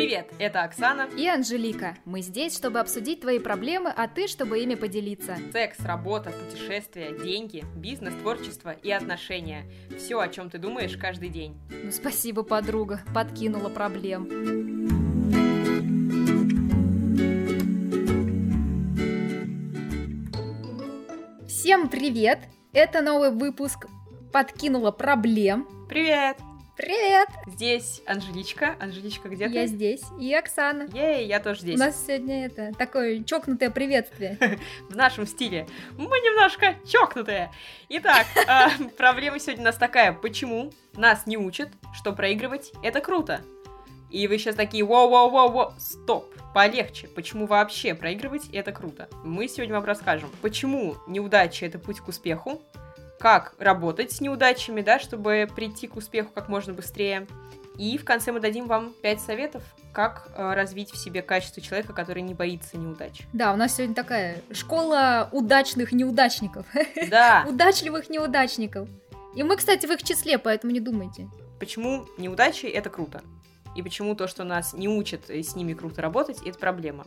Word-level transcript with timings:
Привет, 0.00 0.32
это 0.38 0.62
Оксана. 0.62 1.10
И 1.14 1.28
Анжелика. 1.28 1.94
Мы 2.06 2.22
здесь, 2.22 2.56
чтобы 2.56 2.78
обсудить 2.80 3.20
твои 3.20 3.38
проблемы, 3.38 3.92
а 3.94 4.08
ты, 4.08 4.28
чтобы 4.28 4.60
ими 4.60 4.74
поделиться. 4.74 5.36
Секс, 5.52 5.78
работа, 5.80 6.30
путешествия, 6.30 7.12
деньги, 7.22 7.66
бизнес, 7.76 8.14
творчество 8.14 8.70
и 8.70 8.90
отношения. 8.90 9.66
Все, 9.98 10.18
о 10.18 10.28
чем 10.28 10.48
ты 10.48 10.56
думаешь 10.56 10.96
каждый 10.96 11.28
день. 11.28 11.60
Ну, 11.68 11.92
спасибо, 11.92 12.42
подруга. 12.44 13.02
Подкинула 13.14 13.68
проблем. 13.68 14.26
Всем 21.46 21.90
привет! 21.90 22.38
Это 22.72 23.02
новый 23.02 23.32
выпуск 23.32 23.86
«Подкинула 24.32 24.92
проблем». 24.92 25.68
Привет! 25.90 26.38
Привет! 26.76 27.28
Здесь 27.46 28.00
Анжеличка. 28.06 28.76
Анжеличка, 28.80 29.28
где 29.28 29.44
Я 29.44 29.50
ты? 29.62 29.66
здесь. 29.66 30.02
И 30.18 30.32
Оксана. 30.34 30.88
Ей, 30.94 31.26
я 31.26 31.40
тоже 31.40 31.60
У 31.60 31.62
здесь. 31.62 31.78
нас 31.78 32.06
сегодня 32.06 32.46
это 32.46 32.72
такое 32.78 33.22
чокнутое 33.22 33.70
приветствие. 33.70 34.38
В 34.88 34.96
нашем 34.96 35.26
стиле. 35.26 35.66
Мы 35.98 36.18
немножко 36.20 36.76
чокнутые. 36.86 37.50
Итак, 37.90 38.26
а, 38.48 38.70
проблема 38.96 39.38
сегодня 39.38 39.62
у 39.62 39.66
нас 39.66 39.76
такая. 39.76 40.12
Почему 40.12 40.72
нас 40.94 41.26
не 41.26 41.36
учат, 41.36 41.68
что 41.92 42.12
проигрывать 42.12 42.72
это 42.82 43.00
круто? 43.00 43.42
И 44.10 44.26
вы 44.26 44.38
сейчас 44.38 44.56
такие, 44.56 44.84
воу-воу-воу-воу, 44.84 45.72
стоп, 45.78 46.34
полегче. 46.54 47.06
Почему 47.08 47.46
вообще 47.46 47.94
проигрывать 47.94 48.48
это 48.52 48.72
круто? 48.72 49.08
Мы 49.24 49.46
сегодня 49.48 49.74
вам 49.74 49.84
расскажем, 49.84 50.30
почему 50.42 50.96
неудача 51.06 51.66
это 51.66 51.78
путь 51.78 52.00
к 52.00 52.08
успеху, 52.08 52.60
как 53.20 53.54
работать 53.58 54.10
с 54.12 54.20
неудачами, 54.22 54.80
да, 54.80 54.98
чтобы 54.98 55.46
прийти 55.54 55.86
к 55.86 55.96
успеху 55.96 56.30
как 56.34 56.48
можно 56.48 56.72
быстрее. 56.72 57.26
И 57.76 57.98
в 57.98 58.04
конце 58.04 58.32
мы 58.32 58.40
дадим 58.40 58.66
вам 58.66 58.92
5 59.02 59.20
советов, 59.20 59.62
как 59.92 60.28
э, 60.34 60.54
развить 60.54 60.90
в 60.90 60.96
себе 60.96 61.20
качество 61.22 61.62
человека, 61.62 61.92
который 61.92 62.22
не 62.22 62.32
боится 62.34 62.78
неудач. 62.78 63.22
Да, 63.34 63.52
у 63.52 63.56
нас 63.56 63.76
сегодня 63.76 63.94
такая 63.94 64.38
школа 64.52 65.28
удачных 65.32 65.92
неудачников. 65.92 66.66
Да, 67.10 67.44
Удачливых 67.48 68.08
неудачников. 68.08 68.88
И 69.34 69.42
мы, 69.42 69.56
кстати, 69.56 69.86
в 69.86 69.90
их 69.90 70.02
числе, 70.02 70.38
поэтому 70.38 70.72
не 70.72 70.80
думайте. 70.80 71.28
почему 71.58 72.06
неудачи 72.18 72.66
это 72.66 72.88
круто. 72.90 73.22
И 73.76 73.82
почему 73.82 74.14
то, 74.14 74.26
что 74.28 74.44
нас 74.44 74.72
не 74.72 74.88
учат 74.88 75.28
э, 75.28 75.42
с 75.42 75.54
ними 75.54 75.74
круто 75.74 76.00
работать, 76.02 76.38
это 76.44 76.58
проблема. 76.58 77.04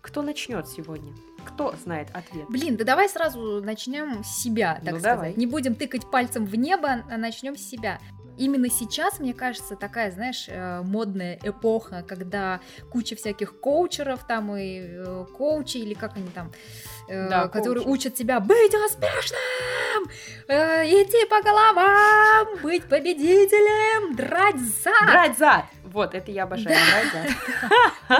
Кто 0.00 0.22
начнет 0.22 0.66
сегодня? 0.68 1.12
Кто 1.44 1.74
знает 1.82 2.08
ответ? 2.14 2.46
Блин, 2.48 2.76
да 2.76 2.84
давай 2.84 3.08
сразу 3.08 3.62
начнем 3.62 4.24
с 4.24 4.42
себя, 4.42 4.74
так 4.84 4.94
Ну, 4.94 4.98
сказать. 5.00 5.02
давай. 5.16 5.34
Не 5.36 5.46
будем 5.46 5.74
тыкать 5.74 6.10
пальцем 6.10 6.46
в 6.46 6.54
небо, 6.56 7.04
а 7.10 7.16
начнем 7.16 7.56
с 7.56 7.62
себя. 7.62 7.98
Именно 8.38 8.70
сейчас, 8.70 9.18
мне 9.18 9.34
кажется, 9.34 9.76
такая, 9.76 10.10
знаешь, 10.10 10.46
э, 10.48 10.80
модная 10.82 11.38
эпоха, 11.42 12.02
когда 12.08 12.60
куча 12.90 13.14
всяких 13.14 13.60
коучеров 13.60 14.26
там 14.26 14.56
и 14.56 14.80
э, 14.80 15.26
коучи, 15.36 15.76
или 15.78 15.92
как 15.92 16.16
они 16.16 16.28
там, 16.30 16.50
э, 17.08 17.28
Да, 17.28 17.48
которые 17.48 17.84
коучи. 17.84 17.94
учат 17.94 18.14
тебя 18.14 18.40
быть 18.40 18.72
успешным, 18.74 20.04
идти 20.48 21.26
по 21.28 21.42
головам, 21.42 22.62
быть 22.62 22.84
победителем, 22.84 24.16
драть 24.16 24.56
зад. 24.58 25.06
Драть 25.06 25.38
зад! 25.38 25.64
Вот, 25.92 26.14
это 26.14 26.30
я 26.30 26.44
обожаю, 26.44 26.76
драть 26.76 27.36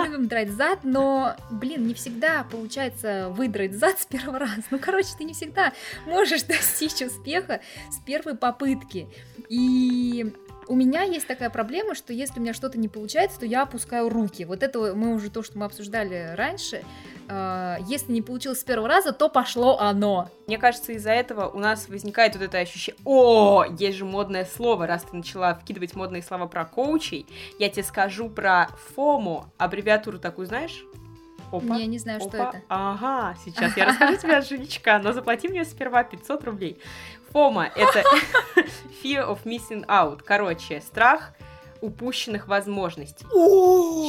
любим 0.05 0.27
драть 0.29 0.51
зад, 0.51 0.81
но, 0.83 1.37
блин, 1.51 1.87
не 1.87 1.95
всегда 1.95 2.45
получается 2.45 3.29
выдрать 3.31 3.75
зад 3.75 4.01
с 4.01 4.07
первого 4.07 4.39
раза. 4.41 4.63
Ну, 4.71 4.79
короче, 4.79 5.11
ты 5.17 5.25
не 5.25 5.35
всегда 5.35 5.73
можешь 6.07 6.43
достичь 6.49 7.01
успеха 7.03 7.61
с 7.91 7.99
первой 8.05 8.37
попытки. 8.37 9.09
И 9.49 10.33
у 10.67 10.77
меня 10.77 11.03
есть 11.03 11.27
такая 11.27 11.51
проблема, 11.51 11.95
что 11.95 12.13
если 12.13 12.39
у 12.39 12.43
меня 12.43 12.55
что-то 12.55 12.79
не 12.79 12.89
получается, 12.89 13.41
то 13.41 13.47
я 13.47 13.63
опускаю 13.63 14.09
руки. 14.09 14.45
Вот 14.45 14.63
это 14.63 14.95
мы 14.95 15.15
уже 15.15 15.31
то, 15.31 15.43
что 15.43 15.59
мы 15.59 15.65
обсуждали 15.65 16.35
раньше. 16.37 16.83
Э, 17.31 17.77
Если 17.87 18.13
не 18.13 18.23
получилось 18.23 18.61
с 18.61 18.65
первого 18.65 18.89
раза, 18.89 19.13
то 19.13 19.29
пошло 19.29 19.79
оно. 19.79 20.29
Мне 20.47 20.59
кажется, 20.59 20.93
из-за 20.93 21.13
этого 21.13 21.49
у 21.49 21.59
нас 21.59 21.89
возникает 21.89 22.35
вот 22.35 22.43
это 22.43 22.59
ощущение, 22.59 23.01
о, 23.05 23.65
есть 23.79 23.97
же 23.99 24.05
модное 24.05 24.45
слово, 24.45 24.87
раз 24.87 25.05
ты 25.05 25.17
начала 25.17 25.55
вкидывать 25.55 25.95
модные 25.95 26.23
слова 26.23 26.47
про 26.47 26.65
коучей, 26.65 27.27
я 27.59 27.69
тебе 27.69 27.85
скажу 27.85 28.29
про 28.29 28.69
ФОМО, 28.95 29.51
аббревиатуру 29.59 30.19
такую 30.19 30.47
знаешь? 30.49 30.85
Опа. 31.53 31.77
Я 31.77 31.87
не 31.87 31.99
знаю, 31.99 32.21
что 32.21 32.29
Опа. 32.29 32.49
это. 32.51 32.63
Ага, 32.69 33.37
сейчас 33.45 33.77
я 33.77 33.87
расскажу 33.87 34.17
тебе, 34.17 34.37
Анжеличка, 34.37 34.99
но 34.99 35.13
заплати 35.13 35.49
мне 35.49 35.65
сперва 35.65 36.03
500 36.05 36.45
рублей. 36.45 36.81
ФОМа— 37.33 37.71
это 37.77 38.03
Fear 39.05 39.29
of 39.29 39.39
Missing 39.45 39.87
Out. 39.87 40.23
Короче, 40.25 40.81
страх 40.81 41.33
упущенных 41.83 42.49
возможностей. 42.49 43.25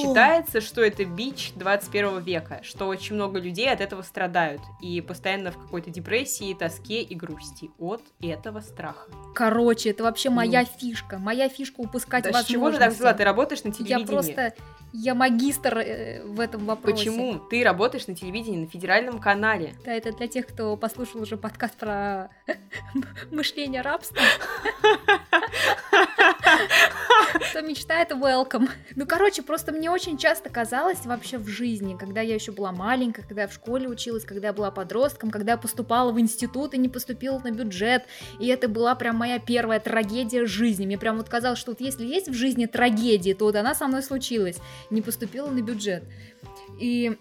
Считается, 0.02 0.62
что 0.62 0.82
это 0.82 1.06
бич 1.06 1.54
21 1.56 2.20
века, 2.20 2.60
что 2.64 2.88
очень 2.88 3.16
много 3.16 3.40
людей 3.40 3.72
от 3.72 3.82
этого 3.82 4.02
страдают 4.02 4.62
и 4.82 5.02
постоянно 5.02 5.52
в 5.52 5.58
какой-то 5.58 5.90
депрессии, 5.90 6.54
тоске 6.54 7.02
и 7.02 7.16
грусти 7.16 7.72
от 7.80 8.02
этого 8.22 8.62
страха. 8.62 9.10
Короче, 9.36 9.90
это 9.92 10.04
вообще 10.04 10.30
моя 10.30 10.66
фишка. 10.66 11.18
Моя 11.18 11.50
фишка 11.50 11.80
упускать 11.82 12.24
Да 12.24 12.30
с 12.32 12.34
возможности. 12.34 12.52
чего 12.54 12.72
ты 12.72 12.78
так 12.78 12.94
взяла? 12.94 13.14
Ты 13.14 13.24
работаешь 13.24 13.64
на 13.64 13.70
Я 13.70 13.74
телевидении. 13.74 14.06
просто, 14.06 14.54
я 14.94 15.16
магистр 15.16 15.78
э, 15.78 16.24
в 16.26 16.40
этом 16.40 16.66
вопросе. 16.66 17.06
Почему 17.10 17.36
ты 17.50 17.64
работаешь 17.64 18.08
на 18.08 18.16
телевидении, 18.16 18.60
на 18.66 18.68
федеральном 18.68 19.20
канале? 19.20 19.74
Да, 19.86 19.94
это 19.94 20.12
для 20.12 20.28
тех, 20.28 20.48
кто 20.48 20.76
послушал 20.78 21.22
уже 21.22 21.38
подкаст 21.38 21.76
про 21.76 22.30
мышление 23.32 23.82
рабства. 23.82 24.22
Кто 27.34 27.62
мечтает, 27.62 28.12
welcome. 28.12 28.70
Ну, 28.96 29.06
короче, 29.06 29.42
просто 29.42 29.72
мне 29.72 29.90
очень 29.90 30.18
часто 30.18 30.50
казалось 30.50 31.06
вообще 31.06 31.38
в 31.38 31.48
жизни, 31.48 31.96
когда 31.98 32.22
я 32.22 32.36
еще 32.36 32.52
была 32.52 32.72
маленькая, 32.72 33.24
когда 33.24 33.44
я 33.44 33.48
в 33.48 33.54
школе 33.54 33.88
училась, 33.88 34.26
когда 34.26 34.48
я 34.48 34.54
была 34.54 34.72
подростком, 34.72 35.32
когда 35.32 35.54
я 35.54 35.58
поступала 35.58 36.12
в 36.12 36.20
институт 36.20 36.74
и 36.74 36.78
не 36.78 36.90
поступила 36.90 37.40
на 37.40 37.52
бюджет, 37.52 38.04
и 38.40 38.48
это 38.48 38.68
была 38.68 38.96
прям 38.96 39.16
моя 39.16 39.40
первая 39.40 39.80
трагедия 39.80 40.46
жизни. 40.46 40.86
Мне 40.86 40.98
прям 40.98 41.18
вот 41.18 41.30
казалось, 41.30 41.60
что 41.60 41.72
вот 41.72 41.82
если 41.82 42.06
есть 42.06 42.28
в 42.28 42.34
жизни 42.34 42.66
трагедия, 42.66 43.34
то 43.34 43.46
вот 43.46 43.56
она 43.56 43.76
со 43.76 43.88
мной 43.88 44.04
случилась. 44.04 44.58
Не 44.90 45.02
поступила 45.02 45.50
на 45.50 45.62
бюджет. 45.62 46.04
И 46.80 47.18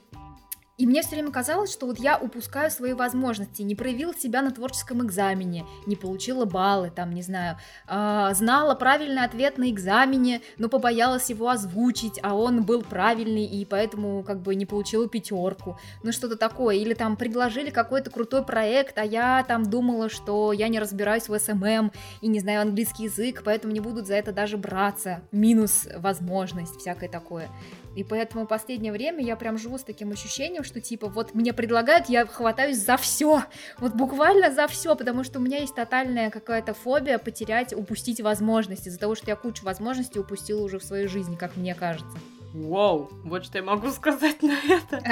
и 0.80 0.86
мне 0.86 1.02
все 1.02 1.10
время 1.10 1.30
казалось, 1.30 1.70
что 1.70 1.84
вот 1.84 1.98
я 1.98 2.16
упускаю 2.16 2.70
свои 2.70 2.94
возможности, 2.94 3.60
не 3.60 3.74
проявила 3.74 4.14
себя 4.14 4.40
на 4.40 4.50
творческом 4.50 5.04
экзамене, 5.04 5.66
не 5.84 5.94
получила 5.94 6.46
баллы, 6.46 6.90
там, 6.90 7.12
не 7.12 7.20
знаю, 7.20 7.58
а, 7.86 8.32
знала 8.32 8.74
правильный 8.74 9.22
ответ 9.22 9.58
на 9.58 9.70
экзамене, 9.70 10.40
но 10.56 10.70
побоялась 10.70 11.28
его 11.28 11.50
озвучить, 11.50 12.18
а 12.22 12.34
он 12.34 12.62
был 12.62 12.80
правильный, 12.80 13.44
и 13.44 13.66
поэтому 13.66 14.22
как 14.22 14.40
бы 14.40 14.54
не 14.54 14.64
получила 14.64 15.06
пятерку, 15.06 15.78
ну 16.02 16.12
что-то 16.12 16.36
такое. 16.36 16.76
Или 16.76 16.94
там 16.94 17.18
предложили 17.18 17.68
какой-то 17.68 18.10
крутой 18.10 18.42
проект, 18.42 18.96
а 18.96 19.04
я 19.04 19.44
там 19.46 19.64
думала, 19.64 20.08
что 20.08 20.50
я 20.54 20.68
не 20.68 20.80
разбираюсь 20.80 21.28
в 21.28 21.38
SMM 21.38 21.92
и 22.22 22.26
не 22.26 22.40
знаю 22.40 22.62
английский 22.62 23.04
язык, 23.04 23.42
поэтому 23.44 23.74
не 23.74 23.80
будут 23.80 24.06
за 24.06 24.14
это 24.14 24.32
даже 24.32 24.56
браться. 24.56 25.20
Минус 25.30 25.86
возможность, 25.98 26.76
всякое 26.76 27.10
такое. 27.10 27.50
И 27.96 28.04
поэтому 28.04 28.44
в 28.44 28.48
последнее 28.48 28.92
время 28.92 29.24
я 29.24 29.36
прям 29.36 29.58
живу 29.58 29.76
с 29.76 29.82
таким 29.82 30.12
ощущением, 30.12 30.62
что 30.62 30.80
типа 30.80 31.08
вот 31.08 31.34
мне 31.34 31.52
предлагают, 31.52 32.08
я 32.08 32.24
хватаюсь 32.26 32.78
за 32.78 32.96
все, 32.96 33.42
вот 33.78 33.94
буквально 33.94 34.52
за 34.52 34.68
все, 34.68 34.94
потому 34.94 35.24
что 35.24 35.40
у 35.40 35.42
меня 35.42 35.58
есть 35.58 35.74
тотальная 35.74 36.30
какая-то 36.30 36.72
фобия 36.72 37.18
потерять, 37.18 37.72
упустить 37.72 38.20
возможности, 38.20 38.88
из-за 38.88 38.98
того, 38.98 39.14
что 39.14 39.30
я 39.30 39.36
кучу 39.36 39.64
возможностей 39.64 40.20
упустила 40.20 40.62
уже 40.62 40.78
в 40.78 40.84
своей 40.84 41.08
жизни, 41.08 41.34
как 41.34 41.56
мне 41.56 41.74
кажется. 41.74 42.16
Вау, 42.54 43.10
вот 43.24 43.44
что 43.44 43.58
я 43.58 43.64
могу 43.64 43.90
сказать 43.90 44.42
на 44.42 44.56
это. 44.68 45.02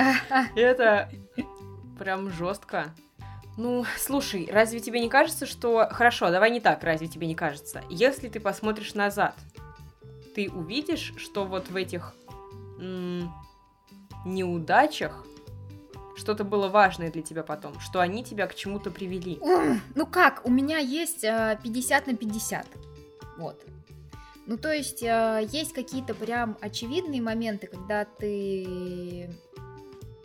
Это 0.55 1.09
прям 1.99 2.31
жестко. 2.31 2.95
Ну, 3.56 3.84
слушай, 3.99 4.49
разве 4.53 4.78
тебе 4.78 5.00
не 5.00 5.09
кажется, 5.09 5.45
что... 5.45 5.89
Хорошо, 5.91 6.31
давай 6.31 6.53
не 6.53 6.60
так, 6.60 6.84
разве 6.84 7.09
тебе 7.09 7.27
не 7.27 7.34
кажется? 7.34 7.83
Если 7.91 8.28
ты 8.28 8.39
посмотришь 8.39 8.95
назад, 8.95 9.34
ты 10.37 10.49
увидишь, 10.49 11.12
что 11.16 11.45
вот 11.45 11.69
в 11.69 11.75
этих 11.75 12.15
м, 12.78 13.33
неудачах 14.25 15.25
что-то 16.16 16.45
было 16.45 16.69
важное 16.69 17.10
для 17.10 17.22
тебя 17.22 17.42
потом, 17.42 17.78
что 17.80 18.01
они 18.01 18.25
тебя 18.25 18.47
к 18.47 18.54
чему-то 18.54 18.91
привели. 18.91 19.39
Ну 19.95 20.07
как, 20.07 20.45
у 20.45 20.51
меня 20.51 20.78
есть 20.78 21.25
э, 21.25 21.59
50 21.63 22.07
на 22.09 22.16
50. 22.16 22.66
Вот. 23.39 23.65
Ну, 24.47 24.57
то 24.57 24.72
есть, 24.72 25.03
э, 25.03 25.47
есть 25.53 25.75
какие-то 25.75 26.15
прям 26.15 26.57
очевидные 26.60 27.21
моменты, 27.21 27.66
когда 27.66 28.07
ты 28.07 29.31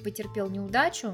потерпел 0.04 0.50
неудачу. 0.50 1.14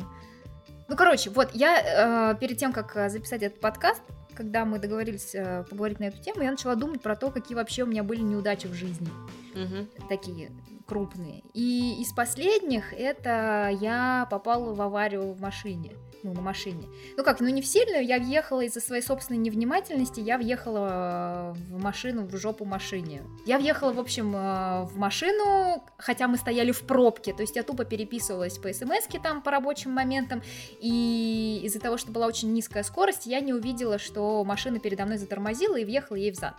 Ну, 0.88 0.96
короче, 0.96 1.30
вот 1.32 1.50
я 1.54 2.34
э, 2.34 2.40
перед 2.40 2.58
тем, 2.58 2.72
как 2.72 2.96
э, 2.96 3.10
записать 3.10 3.44
этот 3.44 3.60
подкаст, 3.60 4.02
когда 4.36 4.64
мы 4.64 4.80
договорились 4.80 5.34
э, 5.34 5.66
поговорить 5.70 6.00
на 6.00 6.06
эту 6.06 6.22
тему, 6.22 6.42
я 6.42 6.52
начала 6.52 6.76
думать 6.76 7.02
про 7.02 7.16
то, 7.16 7.32
какие 7.32 7.56
вообще 7.56 7.84
у 7.84 7.88
меня 7.88 8.04
были 8.04 8.22
неудачи 8.22 8.68
в 8.68 8.74
жизни. 8.74 9.10
Мгм. 9.56 9.90
Такие 10.08 10.52
крупные. 10.90 11.44
И 11.54 12.02
из 12.02 12.12
последних 12.14 12.94
это 12.94 13.70
я 13.80 14.28
попала 14.32 14.74
в 14.74 14.82
аварию 14.82 15.32
в 15.34 15.40
машине. 15.40 15.92
Ну, 16.24 16.34
на 16.34 16.42
машине. 16.42 16.88
Ну 17.18 17.24
как, 17.24 17.40
ну 17.40 17.48
не 17.50 17.62
в 17.62 17.66
сильную, 17.66 18.06
я 18.06 18.20
въехала 18.20 18.62
из-за 18.62 18.82
своей 18.82 19.02
собственной 19.02 19.40
невнимательности, 19.40 20.20
я 20.20 20.38
въехала 20.38 21.54
э, 21.56 21.74
в 21.74 21.82
машину, 21.82 22.26
в 22.26 22.36
жопу 22.38 22.66
машине. 22.66 23.24
Я 23.46 23.58
въехала, 23.58 23.94
в 23.94 24.00
общем, 24.00 24.36
э, 24.36 24.84
в 24.86 24.98
машину, 24.98 25.84
хотя 25.98 26.28
мы 26.28 26.38
стояли 26.38 26.72
в 26.72 26.82
пробке, 26.82 27.34
то 27.34 27.42
есть 27.42 27.56
я 27.56 27.64
тупо 27.64 27.86
переписывалась 27.86 28.58
по 28.58 28.72
смс 28.74 29.08
там 29.24 29.42
по 29.42 29.52
рабочим 29.52 29.92
моментам, 29.92 30.42
и 30.80 31.62
из-за 31.64 31.80
того, 31.80 31.98
что 31.98 32.12
была 32.12 32.28
очень 32.28 32.54
низкая 32.54 32.84
скорость, 32.84 33.26
я 33.26 33.40
не 33.40 33.54
увидела, 33.54 34.00
что 34.00 34.44
машина 34.44 34.80
передо 34.80 35.06
мной 35.06 35.18
затормозила 35.18 35.78
и 35.78 35.86
въехала 35.86 36.18
ей 36.18 36.32
в 36.32 36.36
зад. 36.36 36.56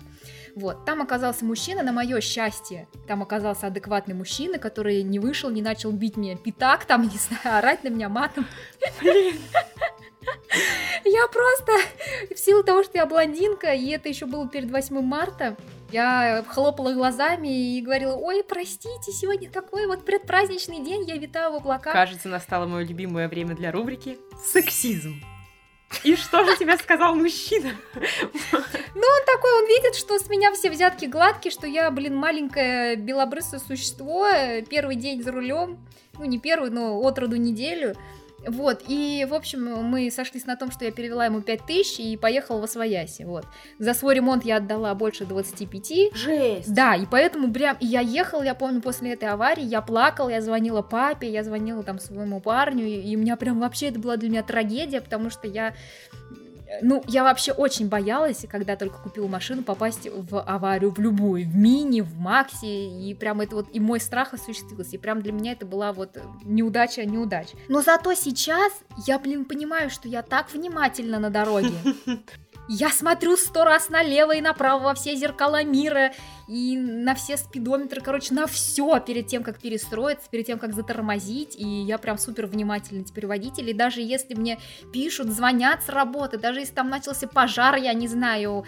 Вот, 0.57 0.85
там 0.85 1.01
оказался 1.03 1.45
мужчина, 1.45 1.83
на 1.83 1.93
мое 1.93 2.21
счастье, 2.21 2.89
там 3.07 3.23
оказался 3.23 3.69
адекватный 3.69 4.15
мужчина, 4.15 4.59
который 4.59 5.03
не 5.03 5.19
вышел, 5.19 5.51
не 5.51 5.63
начал 5.63 5.93
бить 5.93 6.17
меня 6.17 6.37
пятак, 6.37 6.85
там, 6.85 7.03
не 7.03 7.19
знаю, 7.19 7.59
орать 7.59 7.85
на 7.85 7.89
меня 7.89 8.09
матом. 8.09 8.47
Блин. 9.01 9.37
Я 11.05 11.27
просто, 11.29 11.73
в 12.35 12.39
силу 12.39 12.63
того, 12.63 12.83
что 12.83 12.99
я 12.99 13.07
блондинка, 13.07 13.73
и 13.73 13.89
это 13.91 14.09
еще 14.09 14.27
было 14.27 14.49
перед 14.49 14.71
8 14.71 15.01
марта, 15.01 15.57
я 15.93 16.45
хлопала 16.47 16.93
глазами 16.93 17.77
и 17.77 17.81
говорила, 17.81 18.15
ой, 18.15 18.45
простите, 18.45 19.13
сегодня 19.13 19.51
такой 19.51 19.87
вот 19.87 20.05
предпраздничный 20.05 20.81
день, 20.81 21.05
я 21.09 21.17
витаю 21.17 21.53
в 21.53 21.57
облаках. 21.57 21.93
Кажется, 21.93 22.29
настало 22.29 22.67
мое 22.67 22.85
любимое 22.85 23.29
время 23.29 23.55
для 23.55 23.73
рубрики 23.73 24.19
«Сексизм». 24.45 25.21
И 26.05 26.15
что 26.15 26.45
же 26.45 26.57
тебе 26.57 26.77
сказал 26.77 27.15
мужчина? 27.15 27.73
Ну, 27.95 28.01
он 28.03 29.27
такой, 29.27 29.63
он 29.63 29.67
видит, 29.67 29.97
что 29.97 30.19
с 30.19 30.29
меня 30.29 30.53
все 30.53 30.71
взятки 30.71 31.07
гладкие, 31.07 31.51
что 31.51 31.67
я, 31.67 31.91
блин, 31.91 32.15
маленькое 32.15 32.97
белобрысое 32.97 33.61
существо, 33.61 34.29
первый 34.69 34.97
день 34.97 35.23
за 35.23 35.33
рулем, 35.33 35.79
ну, 36.19 36.25
не 36.25 36.39
первый, 36.39 36.71
но 36.71 36.99
от 37.01 37.19
роду 37.19 37.37
неделю, 37.37 37.97
вот, 38.47 38.83
и, 38.89 39.27
в 39.29 39.35
общем, 39.35 39.65
мы 39.85 40.11
сошлись 40.11 40.47
на 40.47 40.57
том, 40.57 40.71
что 40.71 40.85
я 40.85 40.91
перевела 40.91 41.27
ему 41.27 41.41
5000 41.41 42.01
и 42.01 42.17
поехала 42.17 42.61
в 42.61 42.65
Освояси, 42.65 43.23
вот. 43.23 43.45
За 43.79 43.95
свой 43.95 44.15
ремонт 44.15 44.45
я 44.45 44.57
отдала 44.57 44.95
больше 44.95 45.27
25. 45.27 46.15
Жесть! 46.15 46.73
Да, 46.73 46.95
и 46.95 47.07
поэтому 47.07 47.53
прям, 47.53 47.77
и 47.81 47.87
я 47.87 48.01
ехала, 48.01 48.43
я 48.43 48.55
помню, 48.55 48.81
после 48.81 49.13
этой 49.13 49.29
аварии, 49.29 49.65
я 49.65 49.83
плакала, 49.83 50.31
я 50.31 50.41
звонила 50.41 50.83
папе, 50.83 51.31
я 51.31 51.45
звонила 51.45 51.83
там 51.83 51.99
своему 51.99 52.41
парню, 52.41 52.87
и, 52.87 53.01
и 53.01 53.17
у 53.17 53.21
меня 53.21 53.37
прям 53.37 53.61
вообще 53.61 53.89
это 53.89 53.99
была 53.99 54.17
для 54.17 54.31
меня 54.31 54.43
трагедия, 54.43 55.01
потому 55.01 55.31
что 55.31 55.47
я 55.47 55.75
ну, 56.83 57.03
я 57.07 57.25
вообще 57.25 57.53
очень 57.53 57.89
боялась, 57.89 58.45
когда 58.49 58.77
только 58.77 58.99
купила 58.99 59.27
машину, 59.27 59.63
попасть 59.63 60.09
в 60.11 60.41
аварию, 60.41 60.93
в 60.93 60.99
любую, 60.99 61.47
в 61.47 61.55
мини, 61.55 62.01
в 62.01 62.19
макси, 62.19 62.67
и 62.67 63.15
прям 63.15 63.41
это 63.41 63.57
вот, 63.57 63.67
и 63.73 63.81
мой 63.81 64.01
страх 64.01 64.35
осуществился, 64.35 64.97
и 64.97 64.99
прям 64.99 65.23
для 65.23 65.33
меня 65.33 65.53
это 65.53 65.67
была 65.67 65.93
вот 65.93 66.19
неудача, 66.45 67.05
неудача. 67.05 67.57
Но 67.69 67.83
зато 67.83 68.15
сейчас 68.15 68.73
я, 69.07 69.19
блин, 69.19 69.45
понимаю, 69.45 69.91
что 69.91 70.09
я 70.09 70.23
так 70.23 70.53
внимательна 70.53 71.19
на 71.19 71.31
дороге. 71.31 71.73
Я 72.73 72.91
смотрю 72.91 73.37
сто 73.37 73.65
раз 73.65 73.89
налево 73.89 74.37
и 74.37 74.41
направо 74.41 74.85
во 74.85 74.95
все 74.95 75.17
зеркала 75.17 75.65
мира 75.65 76.13
и 76.51 76.77
на 76.77 77.15
все 77.15 77.37
спидометры, 77.37 78.01
короче, 78.01 78.35
на 78.35 78.49
все 78.49 78.99
перед 78.99 79.29
тем, 79.29 79.45
как 79.45 79.61
перестроиться, 79.61 80.29
перед 80.29 80.47
тем, 80.47 80.59
как 80.59 80.75
затормозить. 80.75 81.55
И 81.57 81.65
я 81.65 81.97
прям 81.97 82.19
супер 82.19 82.47
внимательный 82.47 83.05
теперь 83.05 83.29
водитель. 83.29 83.71
И 83.71 83.73
даже 83.73 84.01
если 84.01 84.35
мне 84.35 84.59
пишут, 84.93 85.29
звонят 85.29 85.85
с 85.85 85.89
работы, 85.89 86.39
даже 86.39 86.59
если 86.59 86.75
там 86.75 86.91
начался 86.91 87.29
пожар, 87.29 87.77
я 87.77 87.93
не 87.93 88.09
знаю, 88.09 88.65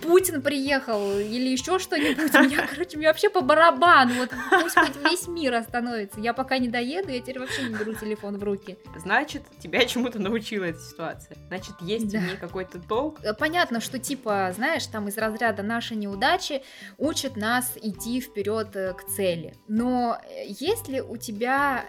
Путин 0.00 0.40
приехал 0.40 1.18
или 1.18 1.50
еще 1.50 1.78
что-нибудь, 1.78 2.34
у 2.34 2.42
меня, 2.42 2.66
короче, 2.74 2.96
мне 2.96 3.08
вообще 3.08 3.28
по 3.28 3.42
барабану. 3.42 4.14
Вот 4.14 4.30
пусть 4.62 4.78
хоть 4.78 4.96
весь 4.96 5.28
мир 5.28 5.56
остановится. 5.56 6.18
Я 6.20 6.32
пока 6.32 6.56
не 6.56 6.68
доеду, 6.68 7.10
я 7.10 7.20
теперь 7.20 7.38
вообще 7.38 7.64
не 7.64 7.74
беру 7.74 7.92
телефон 7.92 8.38
в 8.38 8.42
руки. 8.44 8.78
Значит, 8.96 9.42
тебя 9.58 9.84
чему-то 9.84 10.18
научила 10.18 10.64
эта 10.64 10.78
ситуация. 10.78 11.36
Значит, 11.48 11.74
есть 11.82 12.10
да. 12.10 12.18
в 12.18 12.22
ней 12.22 12.36
какой-то 12.38 12.80
толк. 12.80 13.20
Понятно, 13.38 13.80
что 13.82 13.98
типа, 13.98 14.52
знаешь, 14.54 14.86
там 14.86 15.08
из 15.08 15.18
разряда 15.18 15.62
наши 15.62 15.94
неудачи 15.94 16.62
учат 16.96 17.25
учит 17.26 17.36
нас 17.36 17.72
идти 17.76 18.20
вперед 18.20 18.74
э, 18.76 18.92
к 18.94 19.04
цели. 19.04 19.54
Но 19.68 20.18
э, 20.22 20.46
есть 20.48 20.88
ли 20.88 21.00
у 21.00 21.16
тебя 21.16 21.86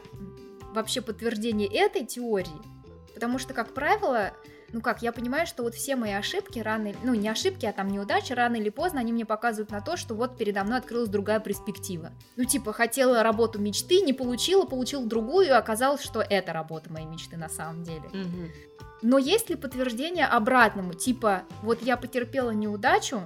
вообще 0.73 1.01
подтверждение 1.01 1.67
этой 1.67 2.05
теории? 2.05 2.47
Потому 3.13 3.39
что, 3.39 3.53
как 3.53 3.73
правило, 3.73 4.33
ну 4.73 4.81
как, 4.81 5.01
я 5.01 5.11
понимаю, 5.11 5.47
что 5.47 5.63
вот 5.63 5.75
все 5.75 5.95
мои 5.95 6.11
ошибки 6.11 6.59
рано, 6.59 6.93
ну 7.03 7.13
не 7.13 7.29
ошибки, 7.29 7.65
а 7.65 7.73
там 7.73 7.89
неудачи, 7.89 8.33
рано 8.33 8.55
или 8.57 8.69
поздно 8.69 8.99
они 8.99 9.11
мне 9.11 9.25
показывают 9.25 9.71
на 9.71 9.81
то, 9.81 9.97
что 9.97 10.13
вот 10.13 10.37
передо 10.37 10.63
мной 10.63 10.79
открылась 10.79 11.09
другая 11.09 11.39
перспектива. 11.39 12.11
Ну 12.35 12.43
типа, 12.43 12.73
хотела 12.73 13.23
работу 13.23 13.59
мечты, 13.59 14.01
не 14.01 14.13
получила, 14.13 14.65
получила 14.65 15.05
другую, 15.05 15.57
оказалось, 15.57 16.01
что 16.01 16.21
это 16.21 16.53
работа 16.53 16.91
моей 16.91 17.07
мечты 17.07 17.37
на 17.37 17.49
самом 17.49 17.83
деле. 17.83 18.07
Угу. 18.09 18.51
Но 19.03 19.17
есть 19.17 19.49
ли 19.49 19.55
подтверждение 19.55 20.25
обратному, 20.25 20.93
типа, 20.93 21.43
вот 21.61 21.81
я 21.81 21.97
потерпела 21.97 22.51
неудачу, 22.51 23.21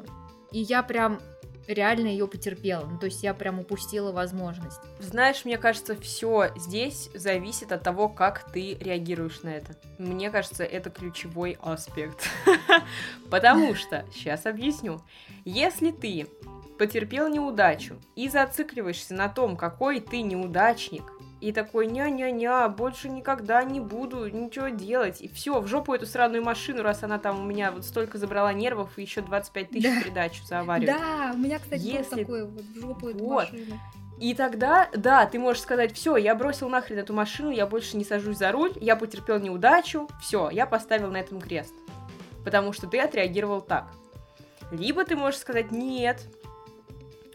и 0.51 0.59
я 0.59 0.83
прям 0.83 1.21
реально 1.67 2.07
ее 2.07 2.27
потерпела. 2.27 2.85
Ну, 2.85 2.97
то 2.97 3.05
есть 3.05 3.23
я 3.23 3.33
прям 3.33 3.59
упустила 3.59 4.11
возможность. 4.11 4.79
Знаешь, 4.99 5.45
мне 5.45 5.57
кажется, 5.57 5.95
все 5.95 6.51
здесь 6.55 7.09
зависит 7.13 7.71
от 7.71 7.83
того, 7.83 8.09
как 8.09 8.51
ты 8.51 8.75
реагируешь 8.75 9.41
на 9.43 9.49
это. 9.49 9.75
Мне 9.97 10.29
кажется, 10.29 10.63
это 10.63 10.89
ключевой 10.89 11.57
аспект. 11.61 12.27
Потому 13.29 13.75
что, 13.75 14.05
сейчас 14.13 14.45
объясню, 14.45 15.01
если 15.45 15.91
ты 15.91 16.27
потерпел 16.77 17.27
неудачу 17.27 17.95
и 18.15 18.27
зацикливаешься 18.27 19.13
на 19.13 19.29
том, 19.29 19.55
какой 19.55 19.99
ты 19.99 20.21
неудачник, 20.21 21.03
и 21.41 21.51
такой, 21.51 21.87
ня-ня-ня, 21.87 22.69
больше 22.69 23.09
никогда 23.09 23.63
не 23.63 23.79
буду 23.79 24.27
ничего 24.29 24.69
делать. 24.69 25.21
И 25.21 25.27
все, 25.27 25.59
в 25.59 25.65
жопу 25.67 25.93
эту 25.93 26.05
сраную 26.05 26.43
машину, 26.43 26.83
раз 26.83 27.01
она 27.01 27.17
там 27.17 27.41
у 27.41 27.43
меня 27.43 27.71
вот 27.71 27.83
столько 27.83 28.19
забрала 28.19 28.53
нервов 28.53 28.91
и 28.97 29.01
еще 29.01 29.21
25 29.21 29.69
тысяч 29.69 29.83
да. 29.83 30.01
придачу 30.01 30.45
за 30.45 30.59
аварию. 30.59 30.87
Да, 30.87 31.31
у 31.33 31.37
меня, 31.37 31.57
кстати, 31.57 31.81
Если... 31.81 32.15
был 32.15 32.21
такой 32.21 32.45
вот 32.45 32.61
в 32.61 32.79
жопу 32.79 33.07
эту 33.09 33.23
вот. 33.25 33.51
машину. 33.51 33.79
И 34.19 34.35
тогда, 34.35 34.87
да, 34.95 35.25
ты 35.25 35.39
можешь 35.39 35.63
сказать, 35.63 35.95
все, 35.95 36.15
я 36.15 36.35
бросил 36.35 36.69
нахрен 36.69 36.99
эту 36.99 37.11
машину, 37.11 37.49
я 37.49 37.65
больше 37.65 37.97
не 37.97 38.03
сажусь 38.03 38.37
за 38.37 38.51
руль, 38.51 38.73
я 38.79 38.95
потерпел 38.95 39.39
неудачу, 39.39 40.07
все, 40.21 40.51
я 40.51 40.67
поставил 40.67 41.09
на 41.09 41.17
этом 41.17 41.41
крест. 41.41 41.73
Потому 42.45 42.71
что 42.71 42.85
ты 42.85 42.99
отреагировал 42.99 43.61
так. 43.61 43.87
Либо 44.71 45.03
ты 45.05 45.15
можешь 45.15 45.39
сказать, 45.39 45.71
нет, 45.71 46.23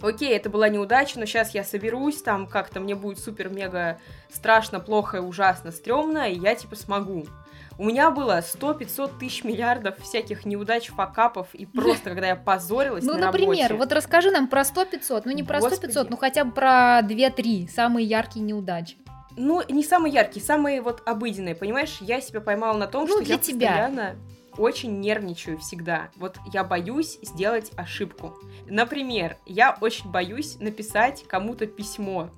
окей, 0.01 0.37
это 0.37 0.51
была 0.51 0.69
неудача, 0.69 1.19
но 1.19 1.27
сейчас 1.27 1.55
я 1.55 1.65
соберусь, 1.65 2.23
там 2.23 2.47
как-то 2.47 2.81
мне 2.81 2.95
будет 2.95 3.19
супер-мега 3.19 3.99
страшно, 4.31 4.81
плохо, 4.81 5.21
ужасно, 5.23 5.73
стрёмно, 5.73 6.31
и 6.31 6.39
я 6.39 6.55
типа 6.55 6.77
смогу. 6.77 7.27
У 7.79 7.85
меня 7.85 8.11
было 8.11 8.39
100-500 8.39 9.19
тысяч 9.19 9.45
миллиардов 9.45 9.99
всяких 9.99 10.47
неудач, 10.47 10.89
факапов, 10.89 11.49
и 11.53 11.67
просто, 11.67 12.11
когда 12.11 12.29
я 12.29 12.37
позорилась 12.37 13.05
Ну, 13.05 13.15
на 13.15 13.27
например, 13.27 13.77
вот 13.77 13.93
расскажи 13.93 14.31
нам 14.31 14.49
про 14.49 14.63
100-500, 14.63 15.23
ну 15.27 15.33
не 15.33 15.43
про 15.43 15.59
100-500, 15.59 16.07
ну 16.09 16.17
хотя 16.17 16.45
бы 16.45 16.53
про 16.53 17.01
2-3 17.03 17.69
самые 17.69 18.07
яркие 18.07 18.45
неудачи. 18.45 18.97
Ну, 19.39 19.63
не 19.69 19.85
самые 19.85 20.15
яркие, 20.15 20.45
самые 20.45 20.81
вот 20.81 21.03
обыденные, 21.05 21.55
понимаешь? 21.55 21.99
Я 22.01 22.23
себя 22.23 22.41
поймала 22.41 22.79
на 22.79 22.87
том, 22.87 23.07
ну, 23.07 23.21
что 23.21 23.33
я 23.33 23.37
тебя. 23.37 23.69
постоянно 23.69 24.17
очень 24.59 25.01
нервничаю 25.01 25.59
всегда. 25.59 26.11
Вот 26.17 26.37
я 26.53 26.65
боюсь 26.65 27.19
сделать 27.23 27.73
ошибку. 27.77 28.35
Например, 28.67 29.37
я 29.47 29.77
очень 29.81 30.11
боюсь 30.11 30.59
написать 30.61 31.25
кому-то 31.27 31.67
письмо. 31.67 32.31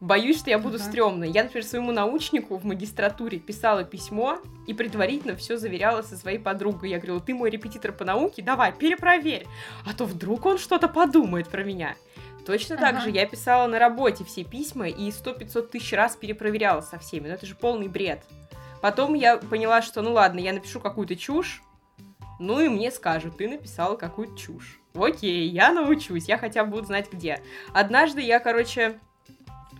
Боюсь, 0.00 0.38
что 0.38 0.50
я 0.50 0.60
буду 0.60 0.76
uh-huh. 0.76 0.88
стрёмной. 0.88 1.30
Я, 1.30 1.42
например, 1.42 1.64
своему 1.64 1.90
научнику 1.90 2.56
в 2.56 2.64
магистратуре 2.64 3.40
писала 3.40 3.82
письмо 3.82 4.38
и 4.68 4.72
предварительно 4.72 5.34
все 5.34 5.56
заверяла 5.56 6.02
со 6.02 6.16
своей 6.16 6.38
подругой. 6.38 6.90
Я 6.90 6.98
говорила, 6.98 7.20
ты 7.20 7.34
мой 7.34 7.50
репетитор 7.50 7.90
по 7.90 8.04
науке, 8.04 8.40
давай, 8.40 8.72
перепроверь. 8.72 9.46
А 9.84 9.92
то 9.94 10.04
вдруг 10.04 10.46
он 10.46 10.58
что-то 10.58 10.86
подумает 10.86 11.48
про 11.48 11.64
меня. 11.64 11.96
Точно 12.46 12.74
uh-huh. 12.74 12.80
так 12.80 13.00
же 13.00 13.10
я 13.10 13.26
писала 13.26 13.66
на 13.66 13.80
работе 13.80 14.24
все 14.24 14.44
письма 14.44 14.88
и 14.88 15.10
сто 15.10 15.32
пятьсот 15.32 15.72
тысяч 15.72 15.92
раз 15.92 16.14
перепроверяла 16.14 16.80
со 16.80 16.98
всеми. 17.00 17.26
Но 17.26 17.34
это 17.34 17.46
же 17.46 17.56
полный 17.56 17.88
бред. 17.88 18.22
Потом 18.80 19.14
я 19.14 19.36
поняла, 19.36 19.82
что 19.82 20.02
ну 20.02 20.12
ладно, 20.12 20.38
я 20.38 20.52
напишу 20.52 20.80
какую-то 20.80 21.16
чушь, 21.16 21.62
ну 22.38 22.60
и 22.60 22.68
мне 22.68 22.90
скажут, 22.90 23.36
ты 23.36 23.48
написала 23.48 23.96
какую-то 23.96 24.36
чушь. 24.36 24.80
Окей, 24.94 25.48
я 25.48 25.72
научусь, 25.72 26.28
я 26.28 26.38
хотя 26.38 26.64
бы 26.64 26.72
буду 26.72 26.86
знать 26.86 27.12
где. 27.12 27.40
Однажды 27.72 28.20
я, 28.20 28.40
короче, 28.40 28.98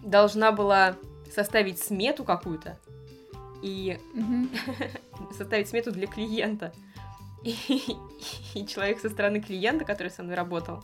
должна 0.03 0.53
была 0.53 0.97
составить 1.35 1.79
смету 1.79 2.25
какую-то 2.25 2.79
и 3.63 3.99
составить 5.37 5.69
смету 5.69 5.93
для 5.93 6.07
клиента. 6.07 6.73
И, 7.45 7.55
и 8.55 8.67
человек 8.67 8.99
со 8.99 9.09
стороны 9.09 9.41
клиента, 9.41 9.85
который 9.85 10.11
со 10.11 10.25
мной 10.25 10.35
работал, 10.35 10.83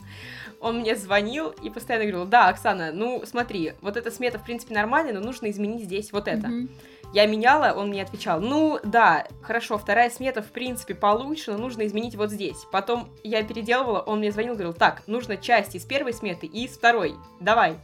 он 0.61 0.80
мне 0.80 0.94
звонил 0.94 1.50
и 1.50 1.68
постоянно 1.68 2.06
говорил, 2.06 2.26
да, 2.26 2.49
Оксана, 2.49 2.92
ну 2.92 3.25
смотри, 3.26 3.73
вот 3.80 3.97
эта 3.97 4.11
смета 4.12 4.38
в 4.38 4.44
принципе 4.44 4.75
нормальная, 4.75 5.12
но 5.12 5.21
нужно 5.21 5.50
изменить 5.50 5.85
здесь 5.85 6.12
вот 6.12 6.28
это. 6.28 6.47
Mm-hmm. 6.47 6.71
Я 7.14 7.26
меняла, 7.26 7.73
он 7.73 7.90
мне 7.90 8.02
отвечал, 8.02 8.40
ну 8.40 8.80
да, 8.83 9.28
хорошо, 9.40 9.78
вторая 9.78 10.11
смета 10.11 10.42
в 10.42 10.50
принципе 10.50 10.97
получше, 10.97 11.52
но 11.52 11.59
нужно 11.59 11.87
изменить 11.87 12.16
вот 12.16 12.33
здесь. 12.33 12.66
Потом 12.73 13.09
я 13.23 13.44
переделывала, 13.44 14.00
он 14.00 14.18
мне 14.18 14.33
звонил, 14.33 14.54
говорил, 14.54 14.73
так, 14.73 15.04
нужно 15.06 15.37
часть 15.37 15.76
из 15.76 15.85
первой 15.85 16.12
сметы 16.12 16.47
и 16.47 16.64
из 16.64 16.73
второй, 16.73 17.14
давай. 17.38 17.76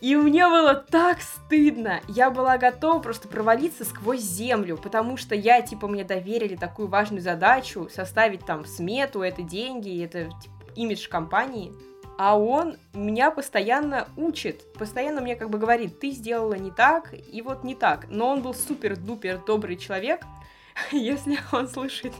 И 0.00 0.16
мне 0.16 0.48
было 0.48 0.74
так 0.74 1.18
стыдно. 1.20 2.00
Я 2.08 2.30
была 2.30 2.58
готова 2.58 2.98
просто 2.98 3.28
провалиться 3.28 3.84
сквозь 3.84 4.20
землю, 4.20 4.76
потому 4.76 5.16
что 5.16 5.36
я, 5.36 5.62
типа, 5.62 5.86
мне 5.86 6.02
доверили 6.02 6.56
такую 6.56 6.88
важную 6.88 7.22
задачу, 7.22 7.88
составить 7.94 8.44
там 8.44 8.64
смету, 8.64 9.22
это 9.22 9.42
деньги, 9.42 10.04
это 10.04 10.24
типа, 10.24 10.72
имидж 10.74 11.08
компании. 11.08 11.72
А 12.22 12.38
он 12.38 12.76
меня 12.92 13.30
постоянно 13.30 14.06
учит, 14.14 14.74
постоянно 14.74 15.22
мне 15.22 15.36
как 15.36 15.48
бы 15.48 15.56
говорит, 15.56 16.00
ты 16.00 16.10
сделала 16.10 16.52
не 16.52 16.70
так, 16.70 17.14
и 17.14 17.40
вот 17.40 17.64
не 17.64 17.74
так. 17.74 18.08
Но 18.10 18.28
он 18.28 18.42
был 18.42 18.52
супер-дупер 18.52 19.38
добрый 19.46 19.78
человек, 19.78 20.20
если 20.90 21.38
он 21.50 21.66
слышит 21.66 22.12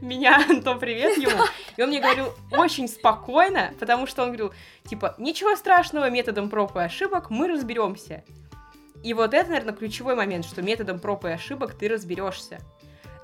меня, 0.00 0.40
то 0.64 0.76
привет 0.76 1.18
ему. 1.18 1.42
И 1.76 1.82
он 1.82 1.88
мне 1.88 1.98
говорил 2.00 2.32
очень 2.52 2.86
спокойно, 2.86 3.74
потому 3.80 4.06
что 4.06 4.22
он 4.22 4.28
говорил, 4.28 4.52
типа, 4.88 5.16
ничего 5.18 5.56
страшного, 5.56 6.08
методом 6.08 6.50
проб 6.50 6.76
и 6.76 6.78
ошибок 6.78 7.28
мы 7.28 7.48
разберемся. 7.48 8.22
И 9.02 9.12
вот 9.12 9.34
это, 9.34 9.50
наверное, 9.50 9.74
ключевой 9.74 10.14
момент, 10.14 10.44
что 10.44 10.62
методом 10.62 11.00
проб 11.00 11.24
и 11.24 11.30
ошибок 11.30 11.74
ты 11.74 11.88
разберешься. 11.88 12.60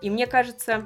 И 0.02 0.10
мне 0.10 0.26
кажется, 0.26 0.84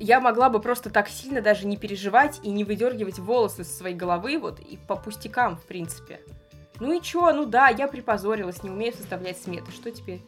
я 0.00 0.20
могла 0.20 0.48
бы 0.48 0.60
просто 0.60 0.90
так 0.90 1.08
сильно 1.08 1.42
даже 1.42 1.66
не 1.66 1.76
переживать 1.76 2.40
и 2.42 2.50
не 2.50 2.64
выдергивать 2.64 3.18
волосы 3.18 3.64
со 3.64 3.72
своей 3.72 3.94
головы, 3.94 4.38
вот, 4.38 4.58
и 4.58 4.76
по 4.76 4.96
пустякам, 4.96 5.56
в 5.56 5.64
принципе. 5.66 6.20
Ну 6.80 6.96
и 6.96 7.02
чё, 7.02 7.32
ну 7.34 7.44
да, 7.44 7.68
я 7.68 7.86
припозорилась, 7.86 8.62
не 8.62 8.70
умею 8.70 8.94
составлять 8.94 9.40
сметы, 9.40 9.70
что 9.70 9.90
теперь? 9.90 10.22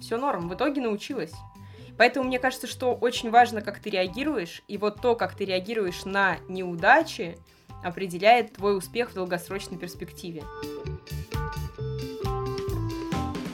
Все 0.00 0.16
норм, 0.16 0.48
в 0.48 0.54
итоге 0.54 0.80
научилась. 0.80 1.34
Поэтому 1.98 2.26
мне 2.26 2.38
кажется, 2.38 2.66
что 2.66 2.94
очень 2.94 3.30
важно, 3.30 3.60
как 3.60 3.78
ты 3.78 3.90
реагируешь, 3.90 4.62
и 4.66 4.78
вот 4.78 5.02
то, 5.02 5.14
как 5.14 5.34
ты 5.36 5.44
реагируешь 5.44 6.06
на 6.06 6.38
неудачи, 6.48 7.36
определяет 7.84 8.54
твой 8.54 8.76
успех 8.78 9.10
в 9.10 9.14
долгосрочной 9.14 9.76
перспективе. 9.76 10.42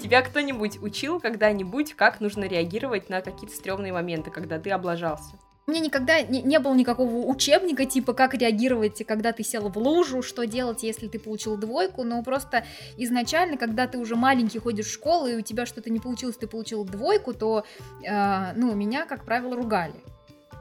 Тебя 0.00 0.22
кто-нибудь 0.22 0.80
учил 0.80 1.18
когда-нибудь, 1.18 1.94
как 1.94 2.20
нужно 2.20 2.44
реагировать 2.44 3.10
на 3.10 3.20
какие-то 3.20 3.54
стрёмные 3.54 3.92
моменты, 3.92 4.30
когда 4.30 4.60
ты 4.60 4.70
облажался? 4.70 5.34
Меня 5.68 5.80
никогда 5.80 6.22
не, 6.22 6.40
не 6.40 6.58
было 6.58 6.74
никакого 6.74 7.26
учебника, 7.26 7.84
типа, 7.84 8.14
как 8.14 8.32
реагировать, 8.32 9.04
когда 9.06 9.32
ты 9.32 9.44
сел 9.44 9.68
в 9.68 9.76
лужу, 9.76 10.22
что 10.22 10.46
делать, 10.46 10.82
если 10.82 11.08
ты 11.08 11.18
получил 11.18 11.58
двойку, 11.58 12.04
но 12.04 12.22
просто 12.22 12.64
изначально, 12.96 13.58
когда 13.58 13.86
ты 13.86 13.98
уже 13.98 14.16
маленький 14.16 14.58
ходишь 14.58 14.86
в 14.86 14.92
школу, 14.92 15.26
и 15.26 15.36
у 15.36 15.42
тебя 15.42 15.66
что-то 15.66 15.90
не 15.90 16.00
получилось, 16.00 16.38
ты 16.38 16.46
получил 16.46 16.84
двойку, 16.84 17.34
то, 17.34 17.64
э, 18.02 18.52
ну, 18.54 18.74
меня, 18.74 19.04
как 19.04 19.26
правило, 19.26 19.54
ругали 19.54 19.94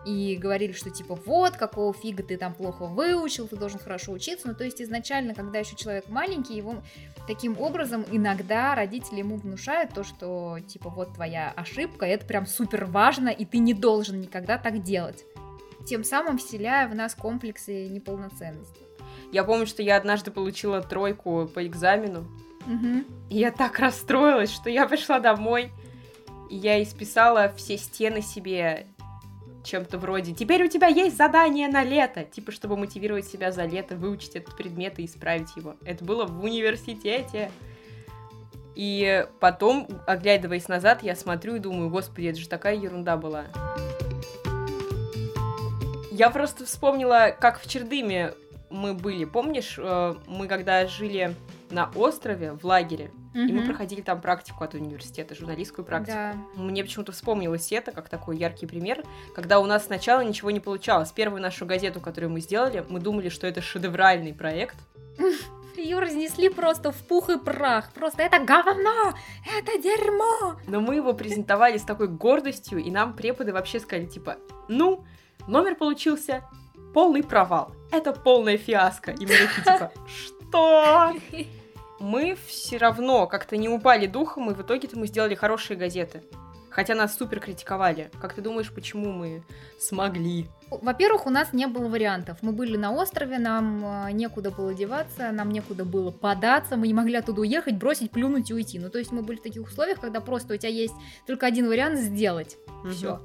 и 0.05 0.37
говорили, 0.37 0.71
что 0.71 0.89
типа 0.89 1.15
вот, 1.15 1.57
какого 1.57 1.93
фига 1.93 2.23
ты 2.23 2.37
там 2.37 2.53
плохо 2.53 2.85
выучил, 2.85 3.47
ты 3.47 3.57
должен 3.57 3.79
хорошо 3.79 4.13
учиться. 4.13 4.47
Ну, 4.47 4.55
то 4.55 4.63
есть 4.63 4.81
изначально, 4.81 5.33
когда 5.35 5.59
еще 5.59 5.75
человек 5.75 6.07
маленький, 6.07 6.55
его 6.55 6.81
таким 7.27 7.59
образом 7.59 8.05
иногда 8.11 8.73
родители 8.73 9.19
ему 9.19 9.35
внушают 9.37 9.93
то, 9.93 10.03
что 10.03 10.57
типа 10.67 10.89
вот 10.89 11.13
твоя 11.13 11.51
ошибка, 11.55 12.05
это 12.05 12.25
прям 12.25 12.47
супер 12.47 12.85
важно, 12.85 13.29
и 13.29 13.45
ты 13.45 13.57
не 13.59 13.73
должен 13.73 14.19
никогда 14.21 14.57
так 14.57 14.81
делать. 14.81 15.25
Тем 15.85 16.03
самым 16.03 16.37
вселяя 16.37 16.87
в 16.87 16.95
нас 16.95 17.13
комплексы 17.13 17.87
неполноценности. 17.87 18.81
Я 19.31 19.43
помню, 19.43 19.67
что 19.67 19.83
я 19.83 19.97
однажды 19.97 20.31
получила 20.31 20.81
тройку 20.81 21.47
по 21.53 21.65
экзамену, 21.65 22.25
Угу. 22.65 23.05
и 23.29 23.37
я 23.37 23.51
так 23.51 23.79
расстроилась, 23.79 24.51
что 24.51 24.69
я 24.69 24.85
пришла 24.89 25.19
домой, 25.19 25.71
и 26.49 26.55
я 26.55 26.81
исписала 26.83 27.53
все 27.55 27.77
стены 27.77 28.21
себе 28.21 28.87
чем-то 29.67 29.97
вроде 29.97 30.33
«Теперь 30.33 30.63
у 30.63 30.67
тебя 30.67 30.87
есть 30.87 31.17
задание 31.17 31.67
на 31.67 31.83
лето!» 31.83 32.23
Типа, 32.23 32.51
чтобы 32.51 32.77
мотивировать 32.77 33.27
себя 33.27 33.51
за 33.51 33.65
лето, 33.65 33.95
выучить 33.95 34.35
этот 34.35 34.55
предмет 34.55 34.99
и 34.99 35.05
исправить 35.05 35.55
его. 35.55 35.75
Это 35.85 36.03
было 36.03 36.25
в 36.25 36.43
университете. 36.43 37.51
И 38.75 39.25
потом, 39.39 39.87
оглядываясь 40.05 40.67
назад, 40.67 41.03
я 41.03 41.15
смотрю 41.15 41.55
и 41.55 41.59
думаю, 41.59 41.89
господи, 41.89 42.27
это 42.27 42.39
же 42.39 42.47
такая 42.47 42.75
ерунда 42.75 43.17
была. 43.17 43.45
Я 46.11 46.29
просто 46.29 46.65
вспомнила, 46.65 47.35
как 47.39 47.59
в 47.59 47.69
Чердыме 47.69 48.33
мы 48.69 48.93
были. 48.93 49.25
Помнишь, 49.25 49.75
э, 49.77 50.15
мы 50.27 50.47
когда 50.47 50.87
жили 50.87 51.35
на 51.69 51.91
острове 51.95 52.53
в 52.53 52.63
лагере, 52.65 53.11
и 53.45 53.53
мы 53.53 53.65
проходили 53.65 54.01
там 54.01 54.19
практику 54.19 54.63
от 54.63 54.73
университета, 54.73 55.35
журналистскую 55.35 55.85
практику. 55.85 56.17
Да. 56.17 56.35
Мне 56.55 56.83
почему-то 56.83 57.11
вспомнилось 57.11 57.71
это 57.71 57.91
как 57.91 58.09
такой 58.09 58.37
яркий 58.37 58.65
пример, 58.65 59.03
когда 59.35 59.59
у 59.59 59.65
нас 59.65 59.85
сначала 59.85 60.21
ничего 60.21 60.51
не 60.51 60.59
получалось. 60.59 61.11
Первую 61.11 61.41
нашу 61.41 61.65
газету, 61.65 62.01
которую 62.01 62.31
мы 62.31 62.41
сделали, 62.41 62.83
мы 62.89 62.99
думали, 62.99 63.29
что 63.29 63.45
это 63.45 63.61
шедевральный 63.61 64.33
проект. 64.33 64.75
Ее 65.77 65.99
разнесли 65.99 66.49
просто 66.49 66.91
в 66.91 66.97
пух 66.97 67.29
и 67.29 67.37
прах. 67.37 67.91
Просто 67.93 68.23
это 68.23 68.39
говно! 68.39 69.13
Это 69.57 69.79
дерьмо! 69.79 70.59
Но 70.65 70.81
мы 70.81 70.95
его 70.95 71.13
презентовали 71.13 71.77
с 71.77 71.83
такой 71.83 72.07
гордостью, 72.07 72.79
и 72.79 72.89
нам 72.89 73.13
преподы 73.13 73.53
вообще 73.53 73.79
сказали, 73.79 74.07
типа, 74.07 74.37
ну, 74.67 75.05
номер 75.47 75.75
получился 75.75 76.43
полный 76.95 77.23
провал. 77.23 77.75
Это 77.91 78.11
полная 78.11 78.57
фиаско. 78.57 79.11
И 79.11 79.25
мы 79.25 79.33
такие, 79.33 79.63
типа, 79.63 79.91
что? 80.07 81.13
Мы 81.99 82.37
все 82.47 82.77
равно 82.77 83.27
как-то 83.27 83.57
не 83.57 83.69
упали 83.69 84.07
духом, 84.07 84.51
и 84.51 84.53
в 84.53 84.61
итоге-то 84.61 84.97
мы 84.97 85.07
сделали 85.07 85.35
хорошие 85.35 85.77
газеты. 85.77 86.23
Хотя 86.69 86.93
нас 86.93 87.17
супер 87.17 87.39
критиковали. 87.39 88.11
Как 88.21 88.33
ты 88.33 88.41
думаешь, 88.41 88.71
почему 88.71 89.11
мы 89.11 89.43
смогли? 89.79 90.47
Во-первых, 90.69 91.25
у 91.25 91.31
нас 91.31 91.51
не 91.51 91.65
было 91.65 91.87
вариантов. 91.87 92.37
Мы 92.43 92.51
были 92.51 92.77
на 92.77 92.91
острове, 92.91 93.39
нам 93.39 93.83
э, 93.83 94.11
некуда 94.11 94.51
было 94.51 94.75
деваться, 94.75 95.31
нам 95.31 95.49
некуда 95.49 95.85
было 95.85 96.11
податься, 96.11 96.77
мы 96.77 96.87
не 96.87 96.93
могли 96.93 97.15
оттуда 97.15 97.41
уехать, 97.41 97.77
бросить, 97.77 98.11
плюнуть 98.11 98.51
и 98.51 98.53
уйти. 98.53 98.77
Ну, 98.77 98.91
то 98.91 98.99
есть 98.99 99.11
мы 99.11 99.23
были 99.23 99.37
в 99.37 99.41
таких 99.41 99.65
условиях, 99.65 99.99
когда 99.99 100.21
просто 100.21 100.53
у 100.53 100.57
тебя 100.57 100.69
есть 100.69 100.93
только 101.25 101.47
один 101.47 101.67
вариант 101.67 101.97
сделать. 101.97 102.57
Мгм. 102.83 102.91
Все. 102.91 103.21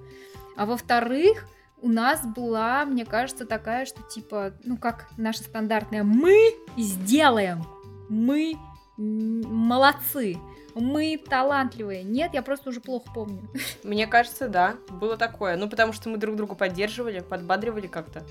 А 0.56 0.64
во-вторых, 0.64 1.44
у 1.82 1.88
нас 1.88 2.24
была, 2.24 2.86
мне 2.86 3.04
кажется, 3.04 3.44
такая, 3.44 3.84
что 3.84 4.02
типа, 4.02 4.54
ну 4.64 4.78
как 4.78 5.08
наша 5.18 5.42
стандартная, 5.42 6.04
мы 6.04 6.54
сделаем, 6.78 7.66
мы 8.08 8.56
молодцы, 8.96 10.38
мы 10.74 11.18
талантливые. 11.18 12.02
Нет, 12.02 12.34
я 12.34 12.42
просто 12.42 12.70
уже 12.70 12.80
плохо 12.80 13.10
помню. 13.14 13.48
Мне 13.82 14.06
кажется, 14.06 14.48
да, 14.48 14.76
было 14.90 15.16
такое. 15.16 15.56
Ну, 15.56 15.68
потому 15.68 15.92
что 15.92 16.08
мы 16.08 16.18
друг 16.18 16.36
друга 16.36 16.54
поддерживали, 16.54 17.20
подбадривали 17.20 17.86
как-то. 17.86 18.24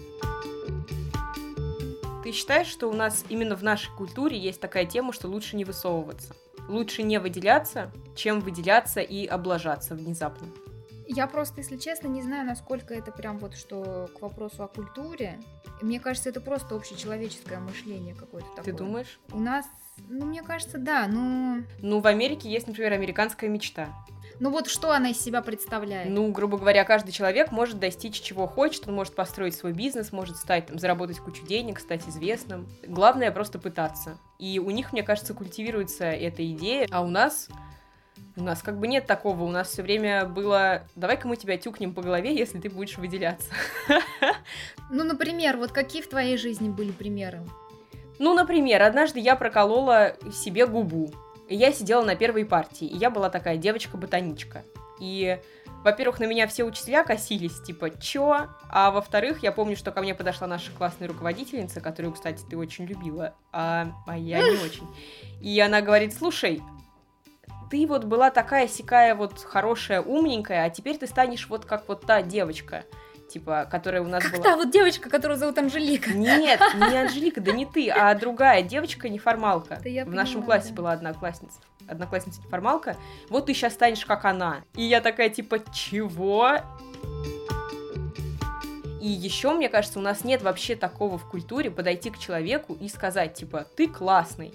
Ты 2.23 2.31
считаешь, 2.31 2.67
что 2.67 2.87
у 2.87 2.93
нас 2.93 3.25
именно 3.29 3.55
в 3.55 3.63
нашей 3.63 3.91
культуре 3.95 4.37
есть 4.37 4.61
такая 4.61 4.85
тема, 4.85 5.11
что 5.11 5.27
лучше 5.27 5.55
не 5.55 5.65
высовываться? 5.65 6.35
Лучше 6.67 7.03
не 7.03 7.19
выделяться, 7.19 7.91
чем 8.15 8.39
выделяться 8.39 9.01
и 9.01 9.25
облажаться 9.25 9.95
внезапно. 9.95 10.47
Я 11.07 11.27
просто, 11.27 11.59
если 11.59 11.77
честно, 11.77 12.07
не 12.07 12.21
знаю, 12.21 12.45
насколько 12.45 12.93
это 12.93 13.11
прям 13.11 13.37
вот 13.39 13.55
что 13.55 14.09
к 14.17 14.21
вопросу 14.21 14.63
о 14.63 14.67
культуре. 14.67 15.39
Мне 15.81 15.99
кажется, 15.99 16.29
это 16.29 16.41
просто 16.41 16.75
общечеловеческое 16.75 17.59
мышление 17.59 18.15
какое-то 18.15 18.47
такое. 18.49 18.63
Ты 18.63 18.73
думаешь? 18.73 19.19
У 19.31 19.39
нас, 19.39 19.65
ну, 20.09 20.25
мне 20.25 20.41
кажется, 20.43 20.77
да, 20.77 21.07
ну... 21.07 21.63
Ну, 21.81 21.99
в 21.99 22.07
Америке 22.07 22.49
есть, 22.49 22.67
например, 22.67 22.93
американская 22.93 23.49
мечта. 23.49 23.89
Ну 24.39 24.49
вот 24.49 24.67
что 24.67 24.91
она 24.91 25.11
из 25.11 25.21
себя 25.21 25.41
представляет? 25.43 26.09
Ну, 26.09 26.31
грубо 26.31 26.57
говоря, 26.57 26.83
каждый 26.83 27.11
человек 27.11 27.51
может 27.51 27.79
достичь 27.79 28.21
чего 28.21 28.47
хочет, 28.47 28.87
он 28.87 28.95
может 28.95 29.13
построить 29.13 29.53
свой 29.53 29.71
бизнес, 29.71 30.11
может 30.11 30.35
стать, 30.35 30.65
там, 30.65 30.79
заработать 30.79 31.19
кучу 31.19 31.45
денег, 31.45 31.79
стать 31.79 32.07
известным. 32.07 32.67
Главное 32.87 33.31
просто 33.31 33.59
пытаться. 33.59 34.17
И 34.39 34.57
у 34.59 34.71
них, 34.71 34.93
мне 34.93 35.03
кажется, 35.03 35.35
культивируется 35.35 36.05
эта 36.05 36.49
идея, 36.51 36.87
а 36.91 37.01
у 37.01 37.07
нас... 37.07 37.49
У 38.41 38.43
нас 38.43 38.63
как 38.63 38.79
бы 38.79 38.87
нет 38.87 39.05
такого, 39.05 39.43
у 39.43 39.49
нас 39.49 39.69
все 39.69 39.83
время 39.83 40.25
было, 40.25 40.81
давай-ка 40.95 41.27
мы 41.27 41.35
тебя 41.35 41.57
тюкнем 41.57 41.93
по 41.93 42.01
голове, 42.01 42.35
если 42.35 42.59
ты 42.59 42.69
будешь 42.69 42.97
выделяться. 42.97 43.51
Ну, 44.93 45.05
например, 45.05 45.55
вот 45.55 45.71
какие 45.71 46.01
в 46.01 46.09
твоей 46.09 46.35
жизни 46.37 46.67
были 46.67 46.91
примеры? 46.91 47.43
Ну, 48.19 48.33
например, 48.33 48.81
однажды 48.81 49.19
я 49.21 49.37
проколола 49.37 50.17
себе 50.33 50.65
губу. 50.65 51.13
Я 51.47 51.71
сидела 51.71 52.03
на 52.03 52.15
первой 52.15 52.43
партии, 52.43 52.87
и 52.87 52.97
я 52.97 53.09
была 53.09 53.29
такая 53.29 53.55
девочка-ботаничка. 53.55 54.65
И, 54.99 55.39
во-первых, 55.85 56.19
на 56.19 56.25
меня 56.25 56.45
все 56.47 56.65
учителя 56.65 57.05
косились, 57.05 57.61
типа, 57.61 57.89
чё? 58.01 58.47
А 58.69 58.91
во-вторых, 58.91 59.43
я 59.43 59.53
помню, 59.53 59.77
что 59.77 59.91
ко 59.91 60.01
мне 60.01 60.13
подошла 60.13 60.45
наша 60.45 60.71
классная 60.73 61.07
руководительница, 61.07 61.79
которую, 61.79 62.13
кстати, 62.13 62.43
ты 62.49 62.57
очень 62.57 62.85
любила, 62.85 63.33
а, 63.53 63.93
а 64.05 64.17
я 64.17 64.39
не 64.39 64.57
очень. 64.65 64.87
И 65.39 65.57
она 65.61 65.81
говорит, 65.81 66.13
слушай, 66.13 66.61
ты 67.71 67.87
вот 67.87 68.03
была 68.03 68.29
такая 68.29 68.67
сякая 68.67 69.15
вот 69.15 69.39
хорошая, 69.39 70.01
умненькая, 70.01 70.65
а 70.65 70.69
теперь 70.69 70.97
ты 70.97 71.07
станешь 71.07 71.47
вот 71.47 71.65
как 71.65 71.87
вот 71.87 72.05
та 72.05 72.21
девочка, 72.21 72.83
типа, 73.29 73.65
которая 73.71 74.01
у 74.01 74.07
нас 74.07 74.21
Как 74.21 74.33
была... 74.33 74.43
та 74.43 74.55
вот 74.57 74.71
девочка, 74.71 75.09
которую 75.09 75.37
зовут 75.37 75.57
Анжелика. 75.57 76.11
Нет, 76.11 76.59
не 76.75 76.97
Анжелика, 76.97 77.39
да 77.39 77.53
не 77.53 77.65
ты, 77.65 77.89
а 77.89 78.13
другая 78.13 78.61
девочка 78.61 79.07
неформалка. 79.07 79.79
Да 79.81 79.89
я 79.89 80.03
В 80.03 80.09
нашем 80.09 80.43
классе 80.43 80.69
да. 80.69 80.75
была 80.75 80.91
одноклассница. 80.91 81.61
Одноклассница 81.87 82.41
неформалка. 82.41 82.97
Вот 83.29 83.45
ты 83.45 83.53
сейчас 83.53 83.73
станешь 83.73 84.05
как 84.05 84.25
она. 84.25 84.63
И 84.75 84.83
я 84.83 84.99
такая, 84.99 85.29
типа, 85.29 85.59
чего? 85.73 86.57
И 89.01 89.07
еще, 89.07 89.53
мне 89.53 89.69
кажется, 89.69 89.97
у 89.97 90.01
нас 90.01 90.25
нет 90.25 90.41
вообще 90.41 90.75
такого 90.75 91.17
в 91.17 91.27
культуре 91.27 91.71
подойти 91.71 92.09
к 92.09 92.19
человеку 92.19 92.77
и 92.79 92.89
сказать, 92.89 93.33
типа, 93.33 93.65
ты 93.77 93.87
классный. 93.87 94.53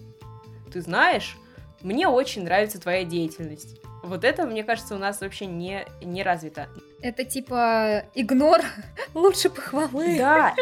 ты 0.70 0.82
знаешь, 0.82 1.37
мне 1.83 2.09
очень 2.09 2.45
нравится 2.45 2.80
твоя 2.80 3.04
деятельность. 3.04 3.80
Вот 4.02 4.25
это, 4.25 4.47
мне 4.47 4.62
кажется, 4.62 4.95
у 4.95 4.99
нас 4.99 5.21
вообще 5.21 5.47
не, 5.47 5.85
не 6.00 6.23
развито. 6.23 6.68
Это 7.02 7.25
типа 7.25 8.04
игнор 8.14 8.61
лучше 9.14 9.50
похвалы. 9.50 10.16
Да, 10.16 10.54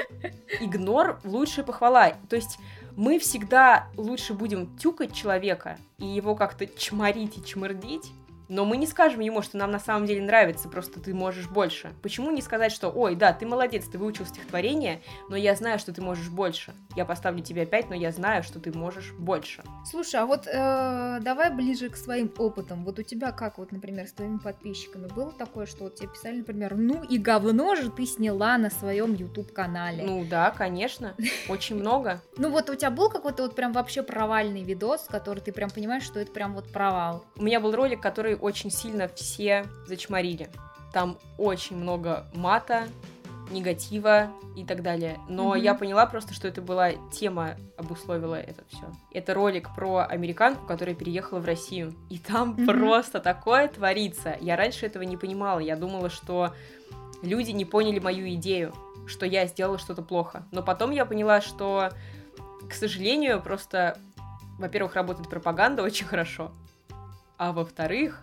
игнор 0.60 1.20
лучше 1.24 1.62
похвала. 1.62 2.14
То 2.28 2.36
есть 2.36 2.58
мы 2.96 3.18
всегда 3.18 3.88
лучше 3.96 4.34
будем 4.34 4.76
тюкать 4.78 5.14
человека 5.14 5.78
и 5.98 6.06
его 6.06 6.34
как-то 6.34 6.66
чморить 6.66 7.36
и 7.38 7.44
чмырдить, 7.44 8.10
но 8.54 8.64
мы 8.64 8.76
не 8.76 8.86
скажем 8.86 9.18
ему, 9.18 9.42
что 9.42 9.56
нам 9.56 9.72
на 9.72 9.80
самом 9.80 10.06
деле 10.06 10.22
нравится, 10.22 10.68
просто 10.68 11.00
ты 11.00 11.12
можешь 11.12 11.48
больше. 11.48 11.92
Почему 12.02 12.30
не 12.30 12.40
сказать, 12.40 12.70
что, 12.70 12.88
ой, 12.88 13.16
да, 13.16 13.32
ты 13.32 13.46
молодец, 13.46 13.86
ты 13.86 13.98
выучил 13.98 14.26
стихотворение, 14.26 15.02
но 15.28 15.34
я 15.34 15.56
знаю, 15.56 15.80
что 15.80 15.92
ты 15.92 16.00
можешь 16.00 16.28
больше. 16.28 16.72
Я 16.94 17.04
поставлю 17.04 17.42
тебе 17.42 17.66
5, 17.66 17.90
но 17.90 17.96
я 17.96 18.12
знаю, 18.12 18.44
что 18.44 18.60
ты 18.60 18.72
можешь 18.72 19.12
больше. 19.12 19.64
Слушай, 19.84 20.20
а 20.20 20.26
вот 20.26 20.46
э, 20.46 21.18
давай 21.20 21.50
ближе 21.52 21.88
к 21.88 21.96
своим 21.96 22.32
опытам. 22.38 22.84
Вот 22.84 23.00
у 23.00 23.02
тебя 23.02 23.32
как, 23.32 23.58
вот, 23.58 23.72
например, 23.72 24.06
с 24.06 24.12
твоими 24.12 24.38
подписчиками 24.38 25.08
было 25.08 25.32
такое, 25.32 25.66
что 25.66 25.84
вот 25.84 25.96
тебе 25.96 26.10
писали, 26.10 26.38
например, 26.38 26.76
ну 26.76 27.02
и 27.02 27.18
говно 27.18 27.74
же 27.74 27.90
ты 27.90 28.06
сняла 28.06 28.56
на 28.56 28.70
своем 28.70 29.14
YouTube-канале. 29.14 30.04
Ну 30.04 30.24
да, 30.24 30.52
конечно, 30.52 31.16
очень 31.48 31.76
много. 31.76 32.20
Ну 32.36 32.50
вот 32.50 32.68
у 32.68 32.74
тебя 32.74 32.90
был 32.90 33.08
какой-то 33.08 33.44
вот 33.44 33.54
прям 33.54 33.72
вообще 33.72 34.02
провальный 34.02 34.62
видос, 34.62 35.06
который 35.08 35.40
ты 35.40 35.50
прям 35.50 35.70
понимаешь, 35.70 36.02
что 36.02 36.20
это 36.20 36.30
прям 36.30 36.54
вот 36.54 36.70
провал? 36.70 37.24
У 37.36 37.42
меня 37.42 37.58
был 37.58 37.74
ролик, 37.74 38.02
который 38.02 38.36
очень 38.44 38.70
сильно 38.70 39.08
все 39.08 39.66
зачморили. 39.86 40.50
Там 40.92 41.16
очень 41.38 41.76
много 41.76 42.26
мата, 42.34 42.88
негатива 43.50 44.30
и 44.54 44.64
так 44.64 44.82
далее. 44.82 45.18
Но 45.30 45.56
mm-hmm. 45.56 45.60
я 45.60 45.74
поняла 45.74 46.04
просто, 46.04 46.34
что 46.34 46.46
это 46.46 46.60
была 46.60 46.92
тема, 47.10 47.56
обусловила 47.78 48.34
это 48.34 48.62
все. 48.68 48.92
Это 49.12 49.32
ролик 49.32 49.74
про 49.74 50.00
американку, 50.00 50.66
которая 50.66 50.94
переехала 50.94 51.40
в 51.40 51.46
Россию. 51.46 51.94
И 52.10 52.18
там 52.18 52.54
mm-hmm. 52.54 52.66
просто 52.66 53.20
такое 53.20 53.68
творится. 53.68 54.36
Я 54.42 54.56
раньше 54.56 54.84
этого 54.84 55.04
не 55.04 55.16
понимала. 55.16 55.58
Я 55.58 55.76
думала, 55.76 56.10
что 56.10 56.52
люди 57.22 57.50
не 57.50 57.64
поняли 57.64 57.98
мою 57.98 58.28
идею, 58.34 58.74
что 59.06 59.24
я 59.24 59.46
сделала 59.46 59.78
что-то 59.78 60.02
плохо. 60.02 60.44
Но 60.52 60.62
потом 60.62 60.90
я 60.90 61.06
поняла, 61.06 61.40
что, 61.40 61.90
к 62.68 62.74
сожалению, 62.74 63.40
просто, 63.40 63.98
во-первых, 64.58 64.96
работает 64.96 65.30
пропаганда 65.30 65.82
очень 65.82 66.04
хорошо. 66.04 66.52
А 67.38 67.52
во-вторых, 67.52 68.22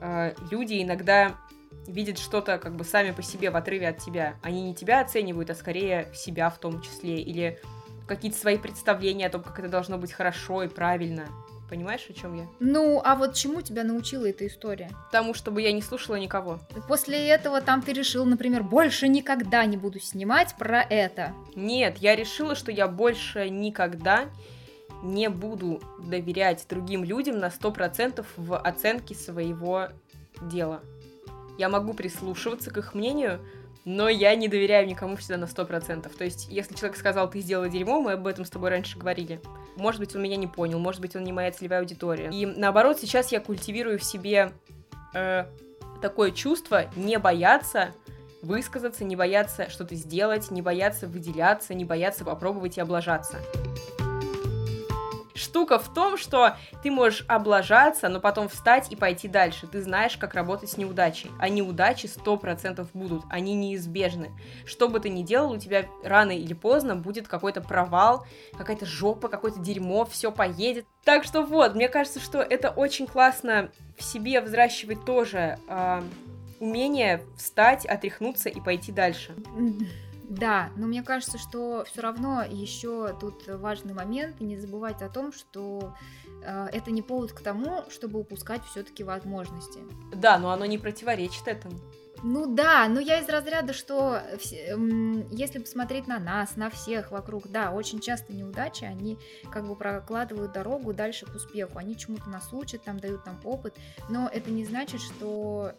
э, 0.00 0.34
люди 0.50 0.82
иногда 0.82 1.36
видят 1.86 2.18
что-то 2.18 2.58
как 2.58 2.74
бы 2.76 2.84
сами 2.84 3.12
по 3.12 3.22
себе 3.22 3.50
в 3.50 3.56
отрыве 3.56 3.88
от 3.88 3.98
тебя. 3.98 4.36
Они 4.42 4.62
не 4.62 4.74
тебя 4.74 5.00
оценивают, 5.00 5.50
а 5.50 5.54
скорее 5.54 6.08
себя 6.14 6.50
в 6.50 6.58
том 6.58 6.80
числе. 6.82 7.20
Или 7.20 7.60
какие-то 8.06 8.38
свои 8.38 8.58
представления 8.58 9.26
о 9.26 9.30
том, 9.30 9.42
как 9.42 9.58
это 9.58 9.68
должно 9.68 9.98
быть 9.98 10.12
хорошо 10.12 10.62
и 10.62 10.68
правильно. 10.68 11.26
Понимаешь, 11.68 12.06
о 12.08 12.12
чем 12.12 12.34
я? 12.36 12.46
Ну, 12.60 13.00
а 13.04 13.16
вот 13.16 13.34
чему 13.34 13.60
тебя 13.60 13.82
научила 13.82 14.28
эта 14.28 14.46
история? 14.46 14.88
Тому, 15.10 15.34
чтобы 15.34 15.62
я 15.62 15.72
не 15.72 15.82
слушала 15.82 16.14
никого. 16.14 16.60
После 16.86 17.28
этого 17.28 17.60
там 17.60 17.82
ты 17.82 17.92
решил, 17.92 18.24
например, 18.24 18.62
больше 18.62 19.08
никогда 19.08 19.64
не 19.66 19.76
буду 19.76 19.98
снимать 19.98 20.54
про 20.56 20.80
это. 20.80 21.34
Нет, 21.56 21.98
я 21.98 22.14
решила, 22.14 22.54
что 22.54 22.70
я 22.70 22.86
больше 22.86 23.48
никогда 23.50 24.26
не 25.02 25.28
буду 25.28 25.80
доверять 25.98 26.66
другим 26.68 27.04
людям 27.04 27.38
на 27.38 27.48
100% 27.48 28.24
в 28.36 28.56
оценке 28.56 29.14
своего 29.14 29.88
дела. 30.40 30.80
Я 31.58 31.68
могу 31.68 31.94
прислушиваться 31.94 32.70
к 32.70 32.76
их 32.78 32.94
мнению, 32.94 33.40
но 33.84 34.08
я 34.08 34.34
не 34.34 34.48
доверяю 34.48 34.86
никому 34.86 35.16
всегда 35.16 35.38
на 35.38 35.44
100%. 35.44 36.14
То 36.16 36.24
есть, 36.24 36.48
если 36.50 36.74
человек 36.74 36.98
сказал, 36.98 37.30
ты 37.30 37.40
сделала 37.40 37.68
дерьмо, 37.68 38.00
мы 38.00 38.12
об 38.12 38.26
этом 38.26 38.44
с 38.44 38.50
тобой 38.50 38.70
раньше 38.70 38.98
говорили. 38.98 39.40
Может 39.76 40.00
быть, 40.00 40.14
он 40.14 40.22
меня 40.22 40.36
не 40.36 40.48
понял, 40.48 40.78
может 40.78 41.00
быть, 41.00 41.14
он 41.16 41.24
не 41.24 41.32
моя 41.32 41.52
целевая 41.52 41.80
аудитория. 41.80 42.30
И 42.32 42.46
наоборот, 42.46 42.98
сейчас 42.98 43.32
я 43.32 43.40
культивирую 43.40 43.98
в 43.98 44.04
себе 44.04 44.52
э, 45.14 45.46
такое 46.02 46.32
чувство 46.32 46.90
не 46.96 47.18
бояться 47.18 47.90
высказаться, 48.42 49.04
не 49.04 49.16
бояться 49.16 49.70
что-то 49.70 49.94
сделать, 49.94 50.50
не 50.50 50.62
бояться 50.62 51.06
выделяться, 51.06 51.74
не 51.74 51.84
бояться 51.84 52.24
попробовать 52.24 52.78
и 52.78 52.80
облажаться 52.80 53.38
штука 55.36 55.78
в 55.78 55.92
том, 55.92 56.16
что 56.16 56.56
ты 56.82 56.90
можешь 56.90 57.24
облажаться, 57.28 58.08
но 58.08 58.20
потом 58.20 58.48
встать 58.48 58.90
и 58.90 58.96
пойти 58.96 59.28
дальше. 59.28 59.66
Ты 59.66 59.82
знаешь, 59.82 60.16
как 60.16 60.34
работать 60.34 60.70
с 60.70 60.76
неудачей. 60.76 61.30
А 61.38 61.48
неудачи 61.48 62.06
100% 62.06 62.86
будут, 62.94 63.24
они 63.30 63.54
неизбежны. 63.54 64.30
Что 64.64 64.88
бы 64.88 65.00
ты 65.00 65.08
ни 65.08 65.22
делал, 65.22 65.52
у 65.52 65.58
тебя 65.58 65.86
рано 66.02 66.32
или 66.32 66.54
поздно 66.54 66.96
будет 66.96 67.28
какой-то 67.28 67.60
провал, 67.60 68.26
какая-то 68.56 68.86
жопа, 68.86 69.28
какое-то 69.28 69.60
дерьмо, 69.60 70.04
все 70.04 70.32
поедет. 70.32 70.86
Так 71.04 71.24
что 71.24 71.42
вот, 71.42 71.74
мне 71.74 71.88
кажется, 71.88 72.20
что 72.20 72.40
это 72.40 72.70
очень 72.70 73.06
классно 73.06 73.70
в 73.96 74.02
себе 74.02 74.40
взращивать 74.40 75.04
тоже 75.04 75.58
э, 75.68 76.02
умение 76.60 77.22
встать, 77.36 77.86
отряхнуться 77.86 78.48
и 78.48 78.60
пойти 78.60 78.92
дальше. 78.92 79.34
Да, 80.28 80.70
но 80.76 80.86
мне 80.86 81.02
кажется, 81.02 81.38
что 81.38 81.84
все 81.90 82.00
равно 82.00 82.42
еще 82.42 83.16
тут 83.20 83.46
важный 83.46 83.94
момент, 83.94 84.36
и 84.40 84.44
не 84.44 84.56
забывать 84.56 85.02
о 85.02 85.08
том, 85.08 85.32
что 85.32 85.94
э, 86.42 86.68
это 86.72 86.90
не 86.90 87.02
повод 87.02 87.32
к 87.32 87.40
тому, 87.40 87.84
чтобы 87.90 88.18
упускать 88.18 88.64
все-таки 88.64 89.04
возможности. 89.04 89.80
Да, 90.12 90.38
но 90.38 90.50
оно 90.50 90.66
не 90.66 90.78
противоречит 90.78 91.46
этому. 91.46 91.78
Ну 92.22 92.46
да, 92.54 92.88
но 92.88 92.98
я 92.98 93.20
из 93.20 93.28
разряда, 93.28 93.72
что 93.72 94.22
если 95.30 95.58
посмотреть 95.58 96.06
на 96.06 96.18
нас, 96.18 96.56
на 96.56 96.70
всех 96.70 97.10
вокруг, 97.10 97.48
да, 97.48 97.72
очень 97.72 98.00
часто 98.00 98.32
неудачи, 98.32 98.84
они 98.84 99.18
как 99.50 99.66
бы 99.68 99.76
прокладывают 99.76 100.52
дорогу 100.52 100.94
дальше 100.94 101.26
к 101.26 101.34
успеху, 101.34 101.78
они 101.78 101.96
чему-то 101.96 102.28
нас 102.30 102.48
учат, 102.52 102.82
там 102.82 102.98
дают 102.98 103.26
нам 103.26 103.38
опыт, 103.44 103.76
но 104.08 104.28
это 104.32 104.50
не 104.50 104.64
значит, 104.64 105.00
что 105.02 105.72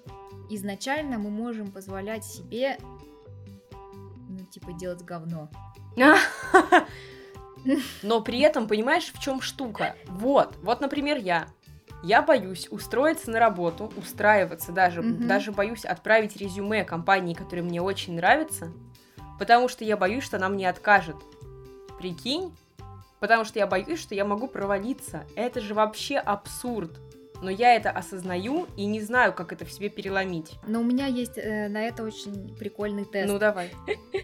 изначально 0.50 1.18
мы 1.18 1.32
можем 1.32 1.72
позволять 1.72 2.24
себе 2.24 2.78
типа 4.60 4.74
делать 4.74 5.04
говно. 5.04 5.50
Но 8.04 8.22
при 8.22 8.40
этом, 8.40 8.68
понимаешь, 8.68 9.12
в 9.14 9.20
чем 9.20 9.42
штука? 9.42 9.96
Вот, 10.08 10.56
вот, 10.62 10.82
например, 10.82 11.18
я. 11.18 11.48
Я 12.04 12.22
боюсь 12.22 12.68
устроиться 12.70 13.32
на 13.32 13.40
работу, 13.40 13.92
устраиваться 13.98 14.72
даже, 14.72 15.02
mm 15.02 15.26
даже 15.26 15.52
боюсь 15.52 15.84
отправить 15.84 16.38
резюме 16.38 16.84
компании, 16.84 17.34
которая 17.34 17.66
мне 17.66 17.82
очень 17.82 18.16
нравится, 18.16 18.72
потому 19.40 19.68
что 19.68 19.84
я 19.84 19.98
боюсь, 19.98 20.24
что 20.24 20.38
она 20.38 20.50
мне 20.50 20.70
откажет. 20.70 21.16
Прикинь? 21.98 22.56
Потому 23.20 23.46
что 23.46 23.58
я 23.58 23.66
боюсь, 23.66 24.00
что 24.00 24.14
я 24.14 24.26
могу 24.26 24.48
провалиться. 24.48 25.26
Это 25.36 25.60
же 25.60 25.74
вообще 25.74 26.18
абсурд 26.18 27.00
но 27.42 27.50
я 27.50 27.76
это 27.76 27.92
осознаю 27.92 28.68
и 28.76 28.86
не 28.86 29.02
знаю, 29.02 29.34
как 29.34 29.54
это 29.54 29.66
в 29.66 29.72
себе 29.72 29.90
переломить. 29.90 30.56
Но 30.68 30.82
у 30.82 30.84
меня 30.84 31.08
есть 31.08 31.38
э, 31.38 31.68
на 31.68 31.84
это 31.84 32.04
очень 32.04 32.56
прикольный 32.56 33.06
тест. 33.06 33.32
Ну 33.32 33.40
давай. 33.40 33.72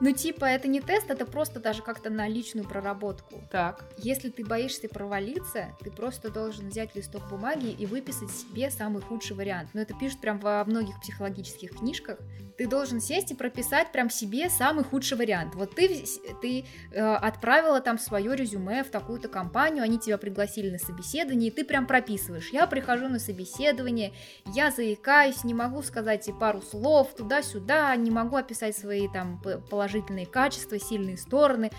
Ну 0.00 0.12
типа 0.12 0.44
это 0.44 0.68
не 0.68 0.80
тест, 0.80 1.10
это 1.10 1.26
просто 1.26 1.58
даже 1.60 1.82
как-то 1.82 2.10
на 2.10 2.28
личную 2.28 2.68
проработку. 2.68 3.42
Так. 3.50 3.84
Если 3.98 4.28
ты 4.30 4.44
боишься 4.44 4.88
провалиться, 4.88 5.74
ты 5.82 5.90
просто 5.90 6.30
должен 6.30 6.68
взять 6.68 6.94
листок 6.94 7.28
бумаги 7.28 7.70
и 7.70 7.86
выписать 7.86 8.30
себе 8.30 8.70
самый 8.70 9.02
худший 9.02 9.36
вариант. 9.36 9.70
Но 9.72 9.80
это 9.80 9.94
пишут 9.94 10.20
прям 10.20 10.38
во 10.38 10.64
многих 10.64 11.00
психологических 11.00 11.70
книжках. 11.78 12.18
Ты 12.56 12.66
должен 12.66 13.00
сесть 13.00 13.30
и 13.30 13.34
прописать 13.34 13.92
прям 13.92 14.08
себе 14.08 14.48
самый 14.48 14.84
худший 14.84 15.18
вариант. 15.18 15.54
Вот 15.54 15.74
ты, 15.74 16.04
ты 16.40 16.64
э, 16.92 17.00
отправила 17.00 17.80
там 17.80 17.98
свое 17.98 18.34
резюме 18.34 18.82
в 18.82 18.90
такую-то 18.90 19.28
компанию, 19.28 19.84
они 19.84 19.98
тебя 19.98 20.16
пригласили 20.16 20.70
на 20.70 20.78
собеседование, 20.78 21.50
и 21.50 21.54
ты 21.54 21.64
прям 21.64 21.86
прописываешь 21.86 22.50
я 22.56 22.66
прихожу 22.66 23.08
на 23.08 23.18
собеседование, 23.18 24.12
я 24.46 24.70
заикаюсь, 24.70 25.44
не 25.44 25.52
могу 25.52 25.82
сказать 25.82 26.26
и 26.26 26.32
пару 26.32 26.62
слов 26.62 27.14
туда-сюда, 27.14 27.94
не 27.96 28.10
могу 28.10 28.36
описать 28.36 28.76
свои 28.76 29.08
там 29.08 29.42
положительные 29.70 30.24
качества, 30.24 30.78
сильные 30.78 31.18
стороны. 31.18 31.70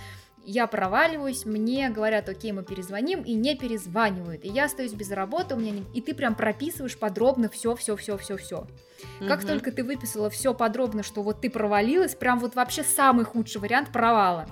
Я 0.43 0.67
проваливаюсь, 0.67 1.45
мне 1.45 1.89
говорят, 1.89 2.29
окей, 2.29 2.51
мы 2.51 2.63
перезвоним, 2.63 3.21
и 3.23 3.33
не 3.33 3.55
перезванивают. 3.55 4.45
И 4.45 4.49
я 4.49 4.65
остаюсь 4.65 4.93
без 4.93 5.11
работы, 5.11 5.55
у 5.55 5.57
меня 5.57 5.71
не... 5.71 5.83
и 5.93 5.99
ты 5.99 6.13
прям 6.13 6.35
прописываешь 6.35 6.97
подробно 6.97 7.49
все, 7.49 7.75
все, 7.75 7.95
все, 7.95 8.17
все, 8.17 8.37
все. 8.37 8.57
Угу. 9.19 9.27
Как 9.27 9.45
только 9.45 9.71
ты 9.71 9.83
выписала 9.83 10.29
все 10.29 10.53
подробно, 10.53 11.01
что 11.01 11.23
вот 11.23 11.41
ты 11.41 11.49
провалилась, 11.49 12.13
прям 12.13 12.39
вот 12.39 12.55
вообще 12.55 12.83
самый 12.83 13.25
худший 13.25 13.59
вариант 13.59 13.91
провала. 13.91 14.47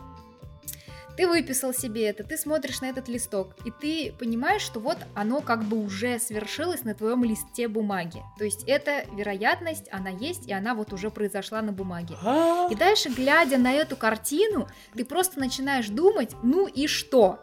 Ты 1.18 1.28
выписал 1.28 1.74
себе 1.74 2.08
это, 2.08 2.24
ты 2.24 2.38
смотришь 2.38 2.82
на 2.82 2.86
этот 2.86 3.08
листок, 3.08 3.56
и 3.66 3.72
ты 3.72 4.14
понимаешь, 4.18 4.62
что 4.62 4.80
вот 4.80 4.98
оно 5.14 5.42
как 5.42 5.64
бы 5.64 5.78
уже 5.78 6.20
свершилось 6.20 6.84
на 6.84 6.94
твоем 6.94 7.24
листе 7.24 7.68
бумаги. 7.68 8.22
То 8.38 8.44
есть 8.44 8.64
эта 8.68 9.06
вероятность, 9.16 9.88
она 9.92 10.10
есть, 10.10 10.48
и 10.48 10.54
она 10.54 10.76
вот 10.76 10.92
уже 10.94 11.10
произошла 11.10 11.62
на 11.62 11.72
бумаге. 11.72 12.16
А? 12.24 12.68
И 12.72 12.76
дальше, 12.76 13.10
глядя 13.10 13.58
на 13.58 13.72
эту 13.72 13.96
картину, 13.96 14.68
ты 14.94 15.06
просто 15.06 15.40
начинаешь 15.40 15.88
думать, 15.88 16.32
ну 16.44 16.68
и 16.68 16.88
что? 16.88 17.40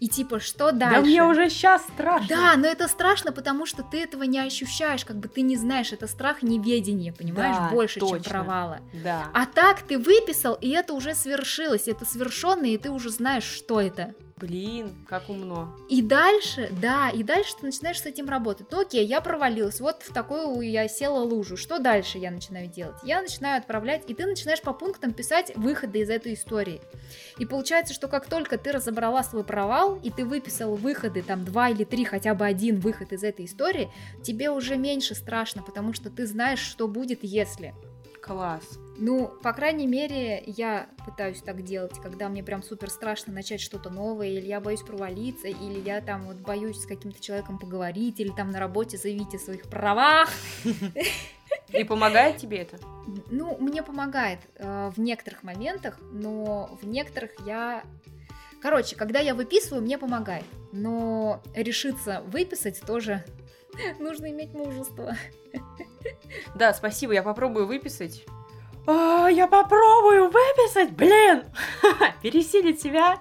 И 0.00 0.08
типа, 0.08 0.40
что 0.40 0.72
дальше? 0.72 1.00
Да 1.02 1.06
мне 1.06 1.22
уже 1.22 1.50
сейчас 1.50 1.82
страшно. 1.82 2.26
Да, 2.28 2.56
но 2.56 2.66
это 2.66 2.88
страшно, 2.88 3.32
потому 3.32 3.66
что 3.66 3.82
ты 3.82 4.02
этого 4.02 4.22
не 4.22 4.38
ощущаешь, 4.38 5.04
как 5.04 5.18
бы 5.18 5.28
ты 5.28 5.42
не 5.42 5.56
знаешь, 5.56 5.92
это 5.92 6.06
страх 6.06 6.42
неведения, 6.42 7.12
понимаешь, 7.12 7.56
да, 7.56 7.68
больше, 7.68 8.00
точно. 8.00 8.20
чем 8.20 8.32
провала. 8.32 8.80
Да. 9.04 9.28
А 9.34 9.44
так 9.44 9.82
ты 9.82 9.98
выписал, 9.98 10.54
и 10.54 10.70
это 10.70 10.94
уже 10.94 11.14
свершилось, 11.14 11.86
это 11.86 12.06
свершенное, 12.06 12.70
и 12.70 12.78
ты 12.78 12.90
уже 12.90 13.10
знаешь, 13.10 13.44
что 13.44 13.78
это. 13.78 14.14
Блин, 14.40 14.94
как 15.06 15.28
умно. 15.28 15.76
И 15.90 16.00
дальше, 16.00 16.70
да, 16.80 17.10
и 17.10 17.22
дальше 17.22 17.54
ты 17.60 17.66
начинаешь 17.66 18.00
с 18.00 18.06
этим 18.06 18.28
работать. 18.28 18.68
Ну 18.70 18.80
окей, 18.80 19.04
я 19.04 19.20
провалилась, 19.20 19.80
вот 19.80 20.02
в 20.02 20.14
такую 20.14 20.62
я 20.62 20.88
села 20.88 21.18
лужу. 21.18 21.58
Что 21.58 21.78
дальше 21.78 22.16
я 22.16 22.30
начинаю 22.30 22.66
делать? 22.68 22.96
Я 23.02 23.20
начинаю 23.20 23.58
отправлять, 23.58 24.08
и 24.08 24.14
ты 24.14 24.24
начинаешь 24.24 24.62
по 24.62 24.72
пунктам 24.72 25.12
писать 25.12 25.52
выходы 25.56 26.00
из 26.00 26.08
этой 26.08 26.34
истории. 26.34 26.80
И 27.38 27.44
получается, 27.44 27.92
что 27.92 28.08
как 28.08 28.26
только 28.26 28.56
ты 28.56 28.72
разобрала 28.72 29.22
свой 29.22 29.44
провал, 29.44 29.98
и 30.02 30.10
ты 30.10 30.24
выписал 30.24 30.74
выходы, 30.74 31.22
там 31.22 31.44
два 31.44 31.68
или 31.68 31.84
три, 31.84 32.04
хотя 32.06 32.34
бы 32.34 32.46
один 32.46 32.80
выход 32.80 33.12
из 33.12 33.22
этой 33.22 33.44
истории, 33.44 33.90
тебе 34.22 34.50
уже 34.50 34.78
меньше 34.78 35.14
страшно, 35.14 35.62
потому 35.62 35.92
что 35.92 36.08
ты 36.08 36.26
знаешь, 36.26 36.60
что 36.60 36.88
будет, 36.88 37.18
если. 37.22 37.74
Класс. 38.22 38.78
Ну, 38.96 39.28
по 39.42 39.52
крайней 39.54 39.86
мере, 39.86 40.42
я 40.46 40.88
пытаюсь 41.06 41.40
так 41.40 41.64
делать, 41.64 41.98
когда 42.02 42.28
мне 42.28 42.42
прям 42.42 42.62
супер 42.62 42.90
страшно 42.90 43.32
начать 43.32 43.60
что-то 43.60 43.88
новое, 43.88 44.28
или 44.28 44.46
я 44.46 44.60
боюсь 44.60 44.82
провалиться, 44.82 45.48
или 45.48 45.80
я 45.80 46.02
там 46.02 46.24
вот 46.24 46.36
боюсь 46.36 46.82
с 46.82 46.86
каким-то 46.86 47.20
человеком 47.22 47.58
поговорить, 47.58 48.20
или 48.20 48.30
там 48.30 48.50
на 48.50 48.60
работе 48.60 48.98
заявить 48.98 49.34
о 49.34 49.38
своих 49.38 49.62
правах. 49.62 50.28
И 51.72 51.84
помогает 51.84 52.36
тебе 52.36 52.58
это? 52.58 52.78
Ну, 53.30 53.56
мне 53.58 53.82
помогает 53.82 54.40
э, 54.56 54.90
в 54.94 55.00
некоторых 55.00 55.42
моментах, 55.42 55.98
но 56.12 56.78
в 56.80 56.86
некоторых 56.86 57.30
я... 57.46 57.84
Короче, 58.60 58.96
когда 58.96 59.20
я 59.20 59.34
выписываю, 59.34 59.82
мне 59.82 59.96
помогает. 59.96 60.44
Но 60.72 61.42
решиться 61.54 62.22
выписать 62.26 62.80
тоже 62.82 63.24
нужно 63.98 64.30
иметь 64.30 64.52
мужество. 64.52 65.16
Да, 66.54 66.72
спасибо, 66.74 67.12
я 67.12 67.22
попробую 67.22 67.66
выписать. 67.66 68.24
А, 68.86 69.28
я 69.28 69.46
попробую 69.46 70.30
выписать, 70.30 70.92
блин! 70.92 71.44
Пересилить 72.22 72.80
себя. 72.80 73.20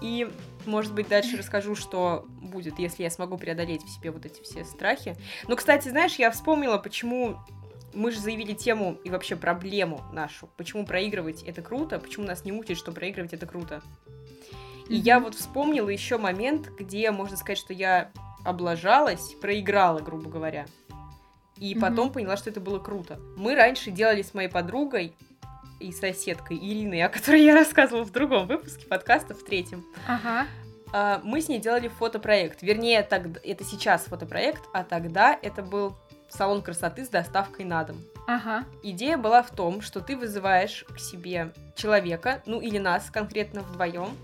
И, 0.00 0.30
может 0.66 0.94
быть, 0.94 1.08
дальше 1.08 1.36
расскажу, 1.36 1.74
что 1.74 2.26
будет, 2.40 2.78
если 2.78 3.02
я 3.02 3.10
смогу 3.10 3.36
преодолеть 3.36 3.82
в 3.82 3.90
себе 3.90 4.10
вот 4.10 4.26
эти 4.26 4.42
все 4.42 4.64
страхи. 4.64 5.16
Ну, 5.48 5.56
кстати, 5.56 5.88
знаешь, 5.88 6.16
я 6.16 6.30
вспомнила, 6.30 6.78
почему 6.78 7.38
мы 7.92 8.12
же 8.12 8.20
заявили 8.20 8.52
тему 8.52 8.98
и 9.04 9.10
вообще 9.10 9.36
проблему 9.36 10.02
нашу. 10.12 10.48
Почему 10.56 10.84
проигрывать 10.84 11.42
это 11.42 11.62
круто, 11.62 11.98
почему 11.98 12.26
нас 12.26 12.44
не 12.44 12.52
учат, 12.52 12.76
что 12.76 12.92
проигрывать 12.92 13.32
это 13.32 13.46
круто. 13.46 13.82
И 14.88 14.94
mm-hmm. 14.94 15.02
я 15.02 15.20
вот 15.20 15.34
вспомнила 15.34 15.88
еще 15.88 16.18
момент, 16.18 16.70
где 16.78 17.10
можно 17.10 17.36
сказать, 17.36 17.58
что 17.58 17.72
я 17.72 18.10
облажалась, 18.44 19.34
проиграла, 19.40 20.00
грубо 20.00 20.30
говоря. 20.30 20.66
И 21.56 21.74
mm-hmm. 21.74 21.80
потом 21.80 22.12
поняла, 22.12 22.36
что 22.36 22.50
это 22.50 22.60
было 22.60 22.78
круто. 22.78 23.20
Мы 23.36 23.54
раньше 23.54 23.90
делали 23.90 24.22
с 24.22 24.32
моей 24.34 24.48
подругой 24.48 25.14
и 25.78 25.92
соседкой 25.92 26.56
Ириной, 26.56 27.02
о 27.02 27.08
которой 27.08 27.42
я 27.42 27.54
рассказывала 27.54 28.04
в 28.04 28.12
другом 28.12 28.46
выпуске 28.46 28.86
подкаста, 28.86 29.34
в 29.34 29.42
третьем. 29.42 29.84
Ага. 30.06 30.46
А, 30.92 31.20
мы 31.24 31.40
с 31.40 31.48
ней 31.48 31.58
делали 31.58 31.88
фотопроект. 31.88 32.62
Вернее, 32.62 33.02
тогда, 33.02 33.40
это 33.42 33.64
сейчас 33.64 34.04
фотопроект, 34.04 34.62
а 34.72 34.84
тогда 34.84 35.38
это 35.40 35.62
был 35.62 35.96
салон 36.28 36.62
красоты 36.62 37.04
с 37.04 37.08
доставкой 37.08 37.64
на 37.64 37.84
дом. 37.84 37.98
Ага. 38.26 38.64
Идея 38.82 39.16
была 39.16 39.42
в 39.42 39.50
том, 39.50 39.80
что 39.80 40.00
ты 40.00 40.16
вызываешь 40.16 40.84
к 40.88 40.98
себе 40.98 41.52
человека, 41.74 42.42
ну 42.46 42.60
или 42.60 42.78
нас 42.78 43.10
конкретно 43.10 43.62
вдвоем, 43.62 44.16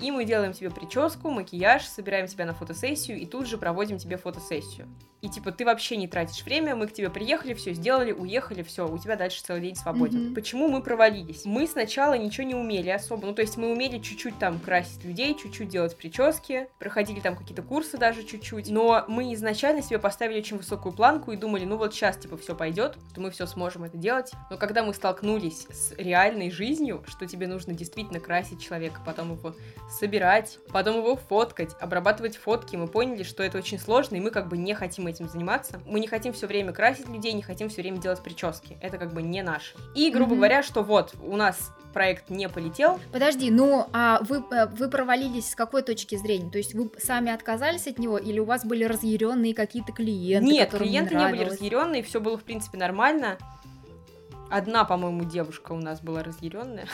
и 0.00 0.10
мы 0.10 0.24
делаем 0.24 0.52
тебе 0.52 0.70
прическу, 0.70 1.30
макияж, 1.30 1.84
собираем 1.86 2.26
тебя 2.26 2.46
на 2.46 2.54
фотосессию 2.54 3.18
и 3.18 3.26
тут 3.26 3.46
же 3.46 3.58
проводим 3.58 3.98
тебе 3.98 4.16
фотосессию 4.16 4.88
и 5.26 5.28
типа 5.28 5.50
ты 5.50 5.64
вообще 5.64 5.96
не 5.96 6.06
тратишь 6.06 6.44
время, 6.44 6.76
мы 6.76 6.86
к 6.86 6.92
тебе 6.92 7.10
приехали, 7.10 7.52
все 7.52 7.72
сделали, 7.72 8.12
уехали, 8.12 8.62
все, 8.62 8.88
у 8.88 8.96
тебя 8.96 9.16
дальше 9.16 9.42
целый 9.42 9.60
день 9.60 9.74
свободен. 9.74 10.28
Mm-hmm. 10.28 10.34
Почему 10.34 10.68
мы 10.68 10.80
провалились? 10.82 11.44
Мы 11.44 11.66
сначала 11.66 12.16
ничего 12.16 12.46
не 12.46 12.54
умели 12.54 12.90
особо, 12.90 13.26
ну 13.26 13.34
то 13.34 13.42
есть 13.42 13.56
мы 13.56 13.72
умели 13.72 13.98
чуть-чуть 13.98 14.38
там 14.38 14.60
красить 14.60 15.04
людей, 15.04 15.34
чуть-чуть 15.34 15.68
делать 15.68 15.96
прически, 15.96 16.68
проходили 16.78 17.18
там 17.18 17.34
какие-то 17.34 17.62
курсы 17.62 17.98
даже 17.98 18.22
чуть-чуть, 18.22 18.68
но 18.68 19.04
мы 19.08 19.34
изначально 19.34 19.82
себе 19.82 19.98
поставили 19.98 20.38
очень 20.38 20.58
высокую 20.58 20.94
планку 20.94 21.32
и 21.32 21.36
думали, 21.36 21.64
ну 21.64 21.76
вот 21.76 21.92
сейчас 21.92 22.16
типа 22.18 22.36
все 22.36 22.54
пойдет, 22.54 22.96
то 23.12 23.20
мы 23.20 23.32
все 23.32 23.46
сможем 23.46 23.82
это 23.82 23.96
делать, 23.96 24.30
но 24.48 24.56
когда 24.56 24.84
мы 24.84 24.94
столкнулись 24.94 25.66
с 25.70 25.92
реальной 25.98 26.52
жизнью, 26.52 27.02
что 27.08 27.26
тебе 27.26 27.48
нужно 27.48 27.72
действительно 27.72 28.20
красить 28.20 28.62
человека, 28.62 29.00
потом 29.04 29.32
его 29.32 29.56
собирать, 29.90 30.60
потом 30.72 30.98
его 30.98 31.16
фоткать, 31.16 31.74
обрабатывать 31.80 32.36
фотки, 32.36 32.76
мы 32.76 32.86
поняли, 32.86 33.24
что 33.24 33.42
это 33.42 33.58
очень 33.58 33.80
сложно, 33.80 34.14
и 34.14 34.20
мы 34.20 34.30
как 34.30 34.48
бы 34.48 34.56
не 34.56 34.72
хотим 34.72 35.08
этим 35.08 35.15
заниматься. 35.24 35.80
Мы 35.86 36.00
не 36.00 36.06
хотим 36.06 36.32
все 36.32 36.46
время 36.46 36.72
красить 36.72 37.08
людей, 37.08 37.32
не 37.32 37.42
хотим 37.42 37.68
все 37.68 37.80
время 37.80 37.98
делать 37.98 38.22
прически. 38.22 38.76
Это 38.80 38.98
как 38.98 39.14
бы 39.14 39.22
не 39.22 39.42
наше. 39.42 39.74
И, 39.94 40.10
грубо 40.10 40.34
mm-hmm. 40.34 40.36
говоря, 40.36 40.62
что 40.62 40.82
вот 40.82 41.14
у 41.22 41.36
нас 41.36 41.72
проект 41.96 42.28
не 42.28 42.46
полетел. 42.50 43.00
Подожди, 43.10 43.50
ну 43.50 43.86
а 43.94 44.20
вы, 44.20 44.44
э, 44.50 44.66
вы 44.66 44.90
провалились 44.90 45.52
с 45.52 45.54
какой 45.54 45.80
точки 45.80 46.16
зрения? 46.16 46.50
То 46.50 46.58
есть 46.58 46.74
вы 46.74 46.90
сами 46.98 47.32
отказались 47.32 47.86
от 47.86 47.98
него 47.98 48.18
или 48.18 48.38
у 48.38 48.44
вас 48.44 48.66
были 48.66 48.84
разъяренные 48.84 49.54
какие-то 49.54 49.92
клиенты? 49.92 50.46
Нет, 50.46 50.70
клиенты 50.72 51.14
не, 51.14 51.24
не 51.24 51.30
были 51.30 51.44
разъяренные, 51.44 52.02
все 52.02 52.20
было 52.20 52.36
в 52.36 52.42
принципе 52.42 52.76
нормально. 52.76 53.38
Одна, 54.50 54.84
по-моему, 54.84 55.24
девушка 55.24 55.72
у 55.72 55.78
нас 55.78 56.02
была 56.02 56.22
разъяренная. 56.22 56.86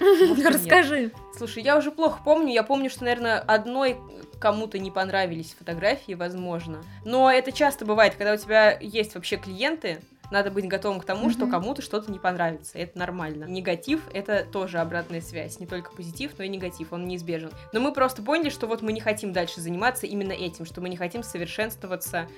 Расскажи. 0.44 1.12
Слушай, 1.36 1.62
я 1.62 1.76
уже 1.76 1.90
плохо 1.90 2.20
помню. 2.24 2.52
Я 2.52 2.62
помню, 2.62 2.88
что, 2.90 3.04
наверное, 3.04 3.38
одной 3.38 3.98
кому-то 4.44 4.78
не 4.78 4.90
понравились 4.90 5.56
фотографии, 5.58 6.12
возможно. 6.12 6.84
Но 7.02 7.30
это 7.30 7.50
часто 7.50 7.86
бывает, 7.86 8.14
когда 8.14 8.34
у 8.34 8.36
тебя 8.36 8.78
есть 8.78 9.14
вообще 9.14 9.38
клиенты, 9.38 10.02
надо 10.30 10.50
быть 10.50 10.68
готовым 10.68 11.00
к 11.00 11.06
тому, 11.06 11.28
mm-hmm. 11.28 11.32
что 11.32 11.46
кому-то 11.46 11.80
что-то 11.80 12.12
не 12.12 12.18
понравится. 12.18 12.76
Это 12.76 12.98
нормально. 12.98 13.46
Негатив— 13.46 14.02
это 14.12 14.44
тоже 14.44 14.80
обратная 14.80 15.22
связь. 15.22 15.60
Не 15.60 15.66
только 15.66 15.92
позитив, 15.92 16.32
но 16.36 16.44
и 16.44 16.48
негатив. 16.48 16.92
Он 16.92 17.08
неизбежен. 17.08 17.52
Но 17.72 17.80
мы 17.80 17.90
просто 17.94 18.20
поняли, 18.20 18.50
что 18.50 18.66
вот 18.66 18.82
мы 18.82 18.92
не 18.92 19.00
хотим 19.00 19.32
дальше 19.32 19.62
заниматься 19.62 20.06
именно 20.06 20.32
этим, 20.32 20.66
что 20.66 20.82
мы 20.82 20.90
не 20.90 20.98
хотим 20.98 21.22
совершенствоваться 21.22 22.28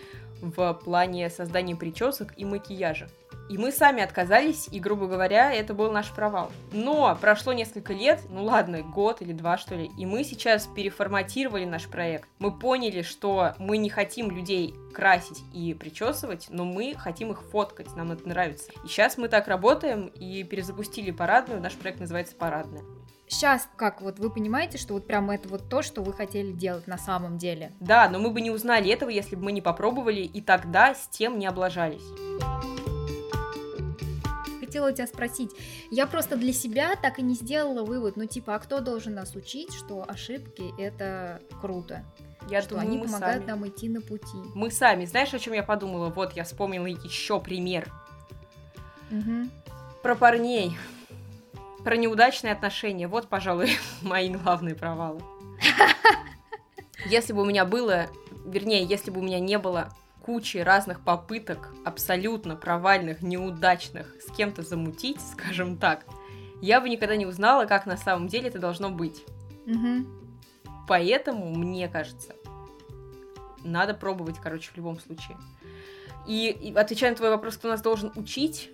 в 0.40 0.75
плане 0.75 1.29
создания 1.29 1.75
причесок 1.75 2.35
и 2.37 2.45
макияжа. 2.45 3.09
И 3.49 3.59
мы 3.59 3.71
сами 3.71 4.03
отказались, 4.03 4.69
и, 4.71 4.81
грубо 4.81 5.07
говоря, 5.07 5.53
это 5.53 5.73
был 5.73 5.93
наш 5.93 6.11
провал. 6.11 6.51
Но 6.73 7.17
прошло 7.21 7.53
несколько 7.53 7.93
лет, 7.93 8.21
ну 8.29 8.45
ладно, 8.45 8.83
год 8.83 9.23
или 9.23 9.33
два, 9.33 9.57
что 9.57 9.77
ли, 9.77 9.91
и 9.97 10.05
мы 10.05 10.25
сейчас 10.25 10.67
переформатировали 10.67 11.65
наш 11.65 11.87
проект. 11.87 12.29
Мы 12.39 12.57
поняли, 12.57 13.03
что 13.03 13.55
мы 13.59 13.77
не 13.77 13.89
хотим 13.89 14.31
людей 14.31 14.75
красить 14.93 15.45
и 15.53 15.75
причесывать, 15.75 16.47
но 16.51 16.65
мы 16.65 16.95
хотим 16.97 17.31
их 17.31 17.43
фоткать, 17.43 17.95
нам 17.95 18.13
это 18.13 18.29
нравится. 18.29 18.73
И 18.85 18.89
сейчас 18.89 19.17
мы 19.17 19.29
так 19.29 19.47
работаем 19.47 20.07
и 20.09 20.43
перезапустили 20.43 21.11
парадную, 21.11 21.61
наш 21.61 21.75
проект 21.75 22.01
называется 22.01 22.35
«Парадная». 22.35 22.83
Сейчас, 23.29 23.69
как 23.77 24.03
вот 24.03 24.21
вы 24.21 24.31
понимаете, 24.31 24.79
что 24.79 24.95
вот 24.95 25.07
прям 25.07 25.31
это 25.33 25.49
вот 25.49 25.69
то, 25.69 25.83
что 25.83 26.01
вы 26.03 26.13
хотели 26.13 26.53
делать 26.53 26.87
на 26.87 26.97
самом 26.97 27.39
деле? 27.39 27.73
Да, 27.81 28.09
но 28.09 28.21
мы 28.21 28.31
бы 28.31 28.41
не 28.41 28.53
узнали 28.53 28.91
этого, 28.93 29.11
если 29.11 29.35
бы 29.35 29.45
мы 29.45 29.53
не 29.53 29.61
попробовали 29.61 30.21
и 30.21 30.41
тогда 30.41 30.95
с 30.95 31.09
тем 31.09 31.39
не 31.39 31.47
облажались 31.47 32.05
хотела 34.77 34.93
тебя 34.93 35.07
спросить. 35.07 35.51
Я 35.91 36.07
просто 36.07 36.37
для 36.37 36.53
себя 36.53 36.97
так 36.97 37.19
и 37.19 37.23
не 37.23 37.35
сделала 37.35 37.85
вывод, 37.85 38.17
ну 38.17 38.27
типа, 38.27 38.57
а 38.57 38.59
кто 38.59 38.81
должен 38.81 39.15
нас 39.15 39.35
учить, 39.35 39.73
что 39.73 40.05
ошибки 40.07 40.75
это 40.79 41.41
круто? 41.61 42.05
Я 42.51 42.61
что 42.61 42.71
думаю, 42.71 42.89
они 42.89 42.99
помогают 42.99 43.45
сами. 43.45 43.51
нам 43.51 43.69
идти 43.69 43.89
на 43.89 44.01
пути. 44.01 44.37
Мы 44.55 44.71
сами. 44.71 45.05
Знаешь, 45.05 45.33
о 45.35 45.39
чем 45.39 45.55
я 45.55 45.62
подумала? 45.62 46.11
Вот 46.11 46.35
я 46.35 46.45
вспомнила 46.45 46.87
еще 46.87 47.41
пример. 47.41 47.91
Угу. 49.11 49.49
Про 50.03 50.15
парней. 50.15 50.77
Про 51.83 51.97
неудачные 51.97 52.53
отношения. 52.53 53.09
Вот, 53.09 53.29
пожалуй, 53.29 53.71
мои 54.03 54.29
главные 54.29 54.75
провалы. 54.75 55.21
Если 57.07 57.33
бы 57.33 57.43
у 57.43 57.45
меня 57.45 57.65
было, 57.65 58.07
вернее, 58.45 58.85
если 58.85 59.12
бы 59.12 59.21
у 59.21 59.23
меня 59.23 59.39
не 59.39 59.59
было 59.59 59.91
кучей 60.27 60.65
разных 60.65 61.01
попыток, 61.01 61.73
абсолютно 61.85 62.57
провальных, 62.57 63.23
неудачных, 63.23 64.12
с 64.21 64.35
кем-то 64.37 64.62
замутить, 64.62 65.21
скажем 65.33 65.79
так, 65.79 66.05
я 66.61 66.81
бы 66.81 66.89
никогда 66.89 67.15
не 67.17 67.27
узнала, 67.27 67.67
как 67.67 67.87
на 67.87 67.97
самом 67.97 68.27
деле 68.27 68.49
это 68.49 68.59
должно 68.59 68.91
быть. 68.91 69.25
Угу. 69.67 70.07
Поэтому, 70.89 71.55
мне 71.55 71.89
кажется, 71.89 72.35
надо 73.62 73.95
пробовать, 73.95 74.37
короче, 74.43 74.71
в 74.73 74.77
любом 74.77 74.99
случае. 74.99 75.37
И, 76.27 76.51
и 76.51 76.75
отвечая 76.75 77.11
на 77.11 77.17
твой 77.17 77.31
вопрос, 77.31 77.57
кто 77.57 77.69
нас 77.69 77.81
должен 77.81 78.11
учить, 78.17 78.71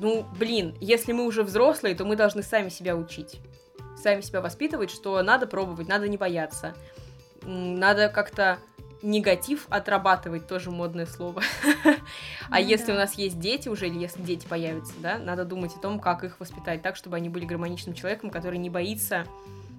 ну, 0.00 0.26
блин, 0.38 0.76
если 0.80 1.12
мы 1.12 1.24
уже 1.24 1.42
взрослые, 1.44 1.94
то 1.94 2.04
мы 2.04 2.14
должны 2.14 2.42
сами 2.42 2.68
себя 2.68 2.94
учить. 2.94 3.40
Сами 4.02 4.20
себя 4.20 4.42
воспитывать, 4.42 4.90
что 4.90 5.22
надо 5.22 5.46
пробовать, 5.46 5.88
надо 5.88 6.08
не 6.08 6.18
бояться. 6.18 6.74
Надо 7.42 8.08
как-то 8.08 8.58
негатив 9.02 9.66
отрабатывать 9.70 10.46
тоже 10.46 10.70
модное 10.70 11.06
слово. 11.06 11.42
а 12.50 12.60
ну 12.60 12.66
если 12.66 12.92
у 12.92 12.96
нас 12.96 13.14
есть 13.14 13.38
дети 13.38 13.68
уже, 13.68 13.88
или 13.88 13.98
если 13.98 14.22
дети 14.22 14.46
появятся, 14.46 14.94
да, 15.00 15.18
надо 15.18 15.44
думать 15.44 15.74
о 15.76 15.80
том, 15.80 16.00
как 16.00 16.24
их 16.24 16.40
воспитать 16.40 16.82
так, 16.82 16.96
чтобы 16.96 17.16
они 17.16 17.28
были 17.28 17.44
гармоничным 17.44 17.94
человеком, 17.94 18.30
который 18.30 18.58
не 18.58 18.70
боится 18.70 19.26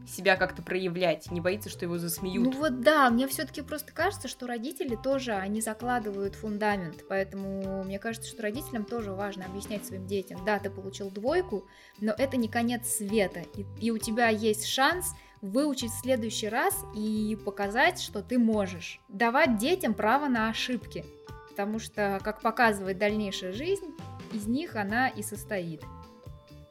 себя 0.10 0.36
как-то 0.36 0.62
проявлять, 0.62 1.30
не 1.32 1.42
боится, 1.42 1.70
что 1.70 1.86
его 1.86 1.98
засмеют. 1.98 2.44
Ну 2.44 2.52
вот 2.52 2.82
да, 2.82 3.10
мне 3.10 3.28
все-таки 3.28 3.62
просто 3.62 3.94
кажется, 3.94 4.28
что 4.28 4.48
родители 4.48 4.96
тоже, 4.96 5.34
они 5.34 5.62
закладывают 5.62 6.36
фундамент, 6.36 7.06
поэтому 7.08 7.84
мне 7.84 8.00
кажется, 8.00 8.30
что 8.30 8.42
родителям 8.42 8.86
тоже 8.86 9.12
важно 9.12 9.46
объяснять 9.46 9.86
своим 9.86 10.08
детям, 10.08 10.44
да, 10.46 10.60
ты 10.60 10.70
получил 10.70 11.12
двойку, 11.12 11.66
но 12.00 12.14
это 12.18 12.38
не 12.38 12.48
конец 12.48 12.88
света, 12.88 13.42
и, 13.56 13.66
и 13.80 13.92
у 13.92 13.98
тебя 13.98 14.30
есть 14.30 14.66
шанс 14.66 15.14
выучить 15.42 15.92
в 15.92 16.00
следующий 16.00 16.50
раз 16.50 16.86
и 16.96 17.38
показать, 17.46 18.02
что 18.02 18.22
ты 18.22 18.38
можешь. 18.38 19.00
Давать 19.08 19.58
детям 19.58 19.94
право 19.94 20.28
на 20.28 20.50
ошибки, 20.50 21.06
потому 21.50 21.80
что, 21.80 22.20
как 22.24 22.42
показывает 22.42 22.98
дальнейшая 22.98 23.54
жизнь, 23.54 23.96
из 24.34 24.48
них 24.48 24.76
она 24.76 25.08
и 25.08 25.24
состоит. 25.24 25.84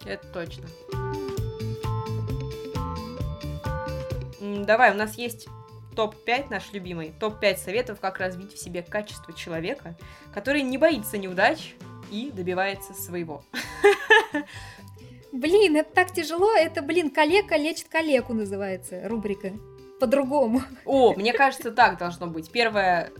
Это 0.05 0.27
точно. 0.29 0.67
Давай, 4.41 4.93
у 4.93 4.95
нас 4.95 5.17
есть 5.17 5.49
топ-5 5.97 6.47
наш 6.51 6.73
любимый, 6.73 7.13
топ-5 7.19 7.57
советов, 7.57 8.01
как 8.01 8.19
развить 8.19 8.55
в 8.55 8.59
себе 8.59 8.83
качество 8.83 9.35
человека, 9.35 9.97
который 10.33 10.63
не 10.63 10.79
боится 10.79 11.19
неудач 11.19 11.75
и 12.11 12.31
добивается 12.31 12.95
своего. 12.95 13.43
Блин, 15.33 15.77
это 15.77 15.91
так 15.93 16.13
тяжело, 16.13 16.53
это, 16.55 16.83
блин, 16.83 17.11
калека 17.11 17.57
лечит 17.57 17.89
калеку 17.89 18.33
называется, 18.35 19.09
рубрика. 19.09 19.53
По-другому. 20.01 20.63
О, 20.85 21.15
мне 21.15 21.33
кажется, 21.33 21.71
так 21.71 21.99
должно 21.99 22.27
быть. 22.29 22.51
Первое 22.51 23.11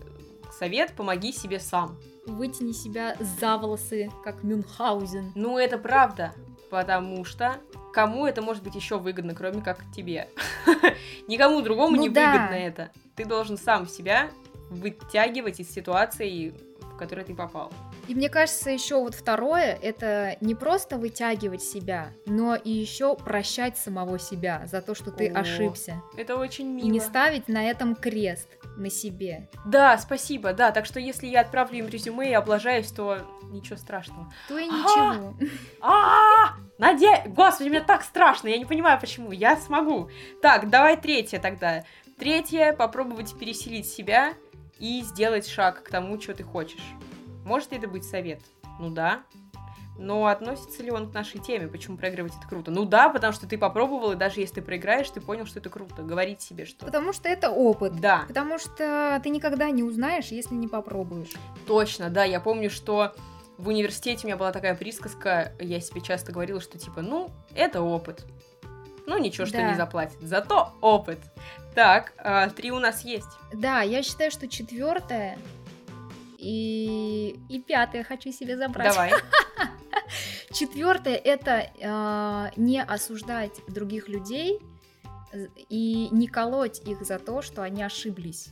совет, 0.59 0.93
помоги 0.93 1.33
себе 1.33 1.59
сам. 1.61 1.99
Вытяни 2.27 2.73
себя 2.73 3.17
за 3.21 3.57
волосы, 3.57 4.11
как 4.25 4.43
Мюнхгаузен. 4.43 5.33
Ну, 5.35 5.59
это 5.59 5.79
правда, 5.79 6.33
потому 6.71 7.25
что 7.25 7.57
кому 7.93 8.27
это 8.27 8.43
может 8.43 8.63
быть 8.63 8.75
еще 8.75 8.99
выгодно, 8.99 9.35
кроме 9.35 9.61
как 9.63 9.81
тебе? 9.95 10.29
Никому 11.29 11.63
другому 11.63 11.97
Ну 11.97 12.03
не 12.03 12.09
да. 12.09 12.33
выгодно 12.33 12.55
это. 12.55 12.91
Ты 13.17 13.25
должен 13.25 13.57
сам 13.57 13.89
себя 13.89 14.31
вытягивать 14.71 15.61
из 15.61 15.71
ситуации, 15.73 16.55
в 16.99 17.01
которой 17.01 17.25
ты 17.25 17.33
попал. 17.35 17.73
И 18.09 18.15
мне 18.15 18.29
кажется, 18.29 18.71
еще 18.71 18.97
вот 18.97 19.15
второе, 19.15 19.79
это 19.81 20.37
не 20.41 20.57
просто 20.57 20.99
вытягивать 20.99 21.63
себя, 21.63 22.11
но 22.27 22.57
и 22.57 22.71
еще 22.71 23.15
прощать 23.15 23.79
самого 23.79 24.19
себя 24.19 24.65
за 24.67 24.83
то, 24.83 24.97
что 24.97 25.13
ты 25.13 25.29
О. 25.29 25.39
ошибся. 25.39 26.03
Это 26.17 26.37
очень 26.37 26.67
мило. 26.67 26.87
И 26.87 26.91
не 26.91 26.99
ставить 26.99 27.47
на 27.47 27.65
этом 27.65 27.95
крест 27.95 28.49
на 28.77 28.91
себе. 28.91 29.49
Да, 29.65 29.97
спасибо, 29.99 30.53
да. 30.53 30.73
Так 30.73 30.87
что 30.87 30.99
если 30.99 31.29
я 31.29 31.43
отправлю 31.43 31.79
им 31.79 31.89
резюме 31.89 32.31
и 32.31 32.35
облажаюсь, 32.35 32.91
то 32.91 33.19
ничего 33.45 33.77
страшного. 33.77 34.33
То 34.49 34.59
и 34.59 34.67
Ага. 34.69 34.77
ничего. 34.77 35.53
А, 35.81 36.57
Наде... 36.79 37.23
Господи, 37.27 37.69
мне 37.69 37.81
так 37.81 38.03
страшно, 38.03 38.49
я 38.49 38.59
не 38.59 38.65
понимаю, 38.65 38.99
почему. 39.01 39.31
Я 39.31 39.57
смогу. 39.57 40.11
Так, 40.43 40.69
давай 40.69 40.97
третье 40.97 41.39
тогда. 41.39 41.85
Третье, 42.19 42.73
попробовать 42.73 43.39
переселить 43.39 43.87
себя 43.89 44.35
и 44.79 45.03
сделать 45.03 45.47
шаг 45.49 45.83
к 45.83 45.91
тому, 45.91 46.21
что 46.21 46.35
ты 46.35 46.43
хочешь. 46.43 46.83
Может 47.45 47.73
ли 47.73 47.79
это 47.79 47.89
быть 47.89 48.05
совет? 48.05 48.43
Ну 48.79 48.91
да. 48.91 49.23
Но 49.99 50.27
относится 50.27 50.83
ли 50.85 50.93
он 50.93 51.11
к 51.11 51.15
нашей 51.15 51.41
теме? 51.41 51.67
Почему 51.67 51.97
проигрывать 51.97 52.33
это 52.39 52.47
круто? 52.47 52.71
Ну 52.71 52.85
да, 52.85 53.09
потому 53.09 53.33
что 53.33 53.49
ты 53.49 53.59
попробовал, 53.59 54.13
и 54.13 54.17
даже 54.17 54.41
если 54.41 54.57
ты 54.57 54.63
проиграешь, 54.63 55.11
ты 55.11 55.21
понял, 55.21 55.45
что 55.45 55.59
это 55.59 55.71
круто. 55.71 56.03
Говорить 56.03 56.41
себе, 56.41 56.67
что... 56.67 56.87
Потому 56.87 57.13
что 57.13 57.29
это 57.29 57.51
опыт. 57.51 58.01
Да, 58.01 58.25
Потому 58.29 58.59
что 58.59 59.21
ты 59.23 59.31
никогда 59.31 59.71
не 59.71 59.83
узнаешь, 59.83 60.27
если 60.27 60.55
не 60.55 60.69
попробуешь. 60.69 61.33
Точно, 61.67 62.11
да, 62.11 62.23
я 62.23 62.39
помню, 62.39 62.71
что 62.71 63.13
в 63.59 63.69
университете 63.69 64.21
у 64.23 64.27
меня 64.29 64.37
была 64.37 64.53
такая 64.53 64.77
присказка, 64.77 65.53
я 65.59 65.81
себе 65.81 66.01
часто 66.01 66.31
говорила, 66.31 66.61
что 66.61 66.79
типа, 66.79 67.03
ну, 67.03 67.31
это 67.55 67.83
опыт. 67.83 68.25
Ну, 69.09 69.19
ничего, 69.19 69.47
что 69.47 69.57
Да. 69.57 69.71
не 69.71 69.75
заплатит. 69.77 70.19
Зато 70.21 70.73
опыт. 70.81 71.19
Так, 71.75 72.13
а, 72.19 72.49
три 72.51 72.71
у 72.71 72.79
нас 72.79 73.05
есть. 73.05 73.29
Да, 73.53 73.81
я 73.83 74.03
считаю, 74.03 74.31
что 74.31 74.47
четвертое 74.49 75.39
и, 76.39 77.39
и 77.49 77.61
пятое 77.61 78.05
хочу 78.05 78.31
себе 78.33 78.57
забрать. 78.57 78.93
Давай. 78.93 79.13
Четвертое 80.53 81.15
это 81.17 81.71
э, 81.79 82.51
не 82.57 82.83
осуждать 82.83 83.53
других 83.69 84.09
людей 84.09 84.59
з- 85.33 85.49
и 85.69 86.09
не 86.11 86.27
колоть 86.27 86.81
их 86.87 87.03
за 87.03 87.19
то, 87.19 87.43
что 87.43 87.63
они 87.63 87.83
ошиблись. 87.83 88.49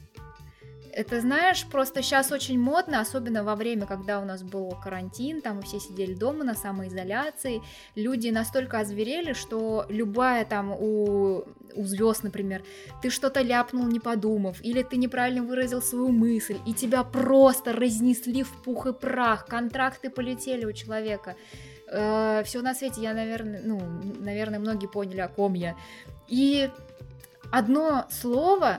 Это, 0.96 1.20
знаешь, 1.20 1.66
просто 1.66 2.02
сейчас 2.02 2.32
очень 2.32 2.58
модно, 2.58 3.00
особенно 3.00 3.44
во 3.44 3.54
время, 3.54 3.84
когда 3.84 4.18
у 4.18 4.24
нас 4.24 4.42
был 4.42 4.74
карантин, 4.82 5.42
там 5.42 5.60
все 5.60 5.78
сидели 5.78 6.14
дома 6.14 6.42
на 6.42 6.54
самоизоляции, 6.54 7.60
люди 7.96 8.30
настолько 8.30 8.78
озверели, 8.78 9.34
что 9.34 9.84
любая 9.90 10.46
там 10.46 10.70
у, 10.72 11.44
у 11.74 11.84
звезд, 11.84 12.22
например, 12.22 12.62
ты 13.02 13.10
что-то 13.10 13.42
ляпнул, 13.42 13.86
не 13.86 14.00
подумав, 14.00 14.64
или 14.64 14.82
ты 14.82 14.96
неправильно 14.96 15.42
выразил 15.42 15.82
свою 15.82 16.08
мысль, 16.08 16.56
и 16.66 16.72
тебя 16.72 17.04
просто 17.04 17.74
разнесли 17.74 18.42
в 18.42 18.62
пух 18.62 18.86
и 18.86 18.94
прах, 18.94 19.44
контракты 19.44 20.08
полетели 20.08 20.64
у 20.64 20.72
человека. 20.72 21.36
все 21.88 22.62
на 22.62 22.74
свете, 22.74 23.02
я, 23.02 23.12
наверное, 23.12 23.60
ну, 23.62 23.82
наверное, 24.18 24.58
многие 24.58 24.88
поняли, 24.88 25.20
о 25.20 25.28
ком 25.28 25.52
я. 25.52 25.76
И 26.26 26.70
одно 27.52 28.06
слово 28.08 28.78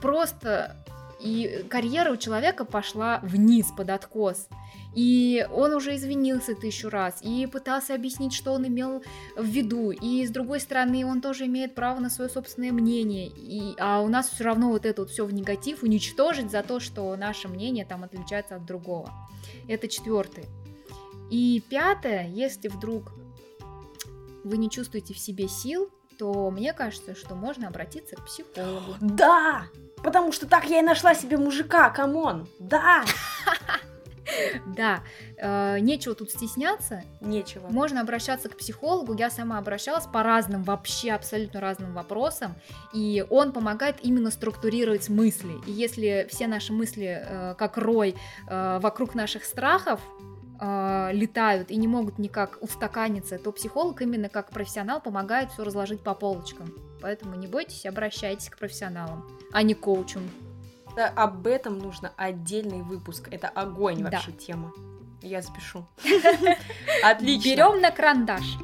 просто 0.00 0.74
и 1.20 1.64
карьера 1.68 2.12
у 2.12 2.16
человека 2.16 2.64
пошла 2.64 3.20
вниз 3.22 3.66
под 3.76 3.90
откос. 3.90 4.48
И 4.94 5.46
он 5.52 5.74
уже 5.74 5.94
извинился 5.96 6.54
тысячу 6.54 6.88
раз, 6.88 7.20
и 7.22 7.46
пытался 7.46 7.94
объяснить, 7.94 8.32
что 8.32 8.52
он 8.52 8.66
имел 8.66 9.02
в 9.36 9.44
виду. 9.44 9.90
И 9.90 10.26
с 10.26 10.30
другой 10.30 10.60
стороны, 10.60 11.04
он 11.04 11.20
тоже 11.20 11.46
имеет 11.46 11.74
право 11.74 12.00
на 12.00 12.10
свое 12.10 12.30
собственное 12.30 12.72
мнение. 12.72 13.28
И, 13.28 13.74
а 13.78 14.00
у 14.00 14.08
нас 14.08 14.28
все 14.28 14.44
равно 14.44 14.70
вот 14.70 14.86
это 14.86 15.02
вот 15.02 15.10
все 15.10 15.24
в 15.24 15.32
негатив 15.32 15.82
уничтожить 15.82 16.50
за 16.50 16.62
то, 16.62 16.80
что 16.80 17.14
наше 17.16 17.48
мнение 17.48 17.84
там 17.84 18.02
отличается 18.02 18.56
от 18.56 18.64
другого. 18.64 19.12
Это 19.68 19.88
четвертый. 19.88 20.46
И 21.30 21.62
пятое, 21.68 22.26
если 22.28 22.68
вдруг 22.68 23.12
вы 24.42 24.56
не 24.56 24.70
чувствуете 24.70 25.12
в 25.14 25.18
себе 25.18 25.48
сил, 25.48 25.90
то 26.18 26.50
мне 26.50 26.72
кажется, 26.72 27.14
что 27.14 27.34
можно 27.34 27.68
обратиться 27.68 28.16
к 28.16 28.24
психологу. 28.24 28.96
Да! 29.00 29.66
Потому 30.02 30.32
что 30.32 30.46
так 30.46 30.64
я 30.64 30.80
и 30.80 30.82
нашла 30.82 31.14
себе 31.14 31.36
мужика, 31.36 31.90
come 31.90 32.23
on! 32.23 32.48
Да! 32.58 33.04
Да, 34.66 35.00
э, 35.36 35.78
нечего 35.80 36.14
тут 36.14 36.30
стесняться, 36.30 37.02
Нечего. 37.20 37.68
можно 37.68 38.00
обращаться 38.00 38.48
к 38.48 38.56
психологу. 38.56 39.14
Я 39.14 39.30
сама 39.30 39.58
обращалась 39.58 40.06
по 40.06 40.22
разным, 40.22 40.62
вообще 40.62 41.12
абсолютно 41.12 41.60
разным 41.60 41.94
вопросам, 41.94 42.54
и 42.92 43.24
он 43.30 43.52
помогает 43.52 43.96
именно 44.02 44.30
структурировать 44.30 45.08
мысли. 45.08 45.54
И 45.66 45.72
если 45.72 46.26
все 46.30 46.46
наши 46.46 46.72
мысли, 46.72 47.22
э, 47.22 47.54
как 47.56 47.78
рой, 47.78 48.16
э, 48.48 48.78
вокруг 48.80 49.14
наших 49.14 49.44
страхов, 49.44 50.00
летают 50.60 51.70
и 51.70 51.76
не 51.76 51.86
могут 51.86 52.18
никак 52.18 52.58
устаканиться, 52.60 53.38
то 53.38 53.52
психолог 53.52 54.02
именно 54.02 54.28
как 54.28 54.50
профессионал 54.50 55.00
помогает 55.00 55.52
все 55.52 55.62
разложить 55.62 56.02
по 56.02 56.14
полочкам. 56.14 56.74
Поэтому 57.00 57.36
не 57.36 57.46
бойтесь, 57.46 57.86
обращайтесь 57.86 58.48
к 58.48 58.58
профессионалам, 58.58 59.28
а 59.52 59.62
не 59.62 59.74
к 59.74 59.80
коучам. 59.80 60.28
Да, 60.96 61.12
об 61.14 61.46
этом 61.46 61.78
нужно 61.78 62.12
отдельный 62.16 62.82
выпуск. 62.82 63.28
Это 63.30 63.48
огонь 63.48 64.02
Да. 64.02 64.10
вообще 64.10 64.32
тема. 64.32 64.72
Я 65.22 65.42
запишу. 65.42 65.86
Отлично. 67.04 67.48
Берем 67.48 67.80
на 67.80 67.90
карандаш. 67.90 68.56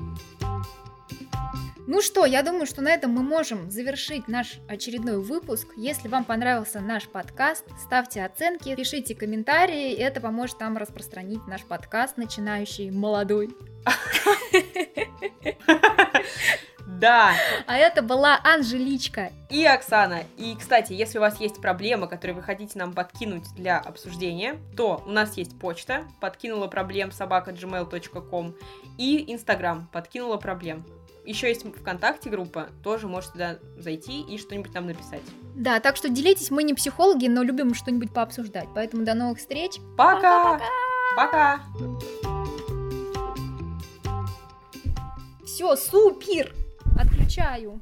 Ну 1.86 2.00
что, 2.00 2.24
я 2.24 2.42
думаю, 2.42 2.66
что 2.66 2.80
на 2.80 2.88
этом 2.88 3.10
мы 3.10 3.22
можем 3.22 3.70
завершить 3.70 4.26
наш 4.26 4.58
очередной 4.68 5.22
выпуск. 5.22 5.68
Если 5.76 6.08
вам 6.08 6.24
понравился 6.24 6.80
наш 6.80 7.06
подкаст, 7.06 7.64
ставьте 7.78 8.24
оценки, 8.24 8.74
пишите 8.74 9.14
комментарии, 9.14 9.92
это 9.92 10.22
поможет 10.22 10.58
нам 10.60 10.78
распространить 10.78 11.46
наш 11.46 11.62
подкаст, 11.62 12.16
начинающий 12.16 12.90
молодой. 12.90 13.54
Да. 17.00 17.32
А 17.66 17.76
это 17.76 18.02
была 18.02 18.40
Анжеличка. 18.44 19.30
И 19.50 19.64
Оксана. 19.64 20.24
И, 20.36 20.56
кстати, 20.58 20.92
если 20.92 21.18
у 21.18 21.20
вас 21.20 21.40
есть 21.40 21.60
проблемы, 21.60 22.06
которые 22.08 22.36
вы 22.36 22.42
хотите 22.42 22.78
нам 22.78 22.92
подкинуть 22.92 23.44
для 23.54 23.78
обсуждения, 23.78 24.56
то 24.76 25.02
у 25.06 25.10
нас 25.10 25.36
есть 25.36 25.58
почта 25.58 26.04
подкинула 26.20 26.66
проблем 26.66 27.12
собака 27.12 27.50
gmail.com 27.50 28.54
и 28.98 29.32
Инстаграм 29.32 29.88
подкинула 29.92 30.36
проблем. 30.36 30.84
Еще 31.24 31.48
есть 31.48 31.64
ВКонтакте 31.64 32.28
группа, 32.28 32.68
тоже 32.82 33.08
можете 33.08 33.32
туда 33.32 33.58
зайти 33.78 34.20
и 34.20 34.36
что-нибудь 34.36 34.74
нам 34.74 34.86
написать. 34.86 35.22
Да, 35.54 35.80
так 35.80 35.96
что 35.96 36.10
делитесь, 36.10 36.50
мы 36.50 36.62
не 36.64 36.74
психологи, 36.74 37.28
но 37.28 37.42
любим 37.42 37.74
что-нибудь 37.74 38.12
пообсуждать. 38.12 38.68
Поэтому 38.74 39.04
до 39.04 39.14
новых 39.14 39.38
встреч. 39.38 39.78
Пока! 39.96 40.60
Пока! 41.16 41.60
Все, 45.44 45.76
супер! 45.76 46.63
Tiago. 47.26 47.80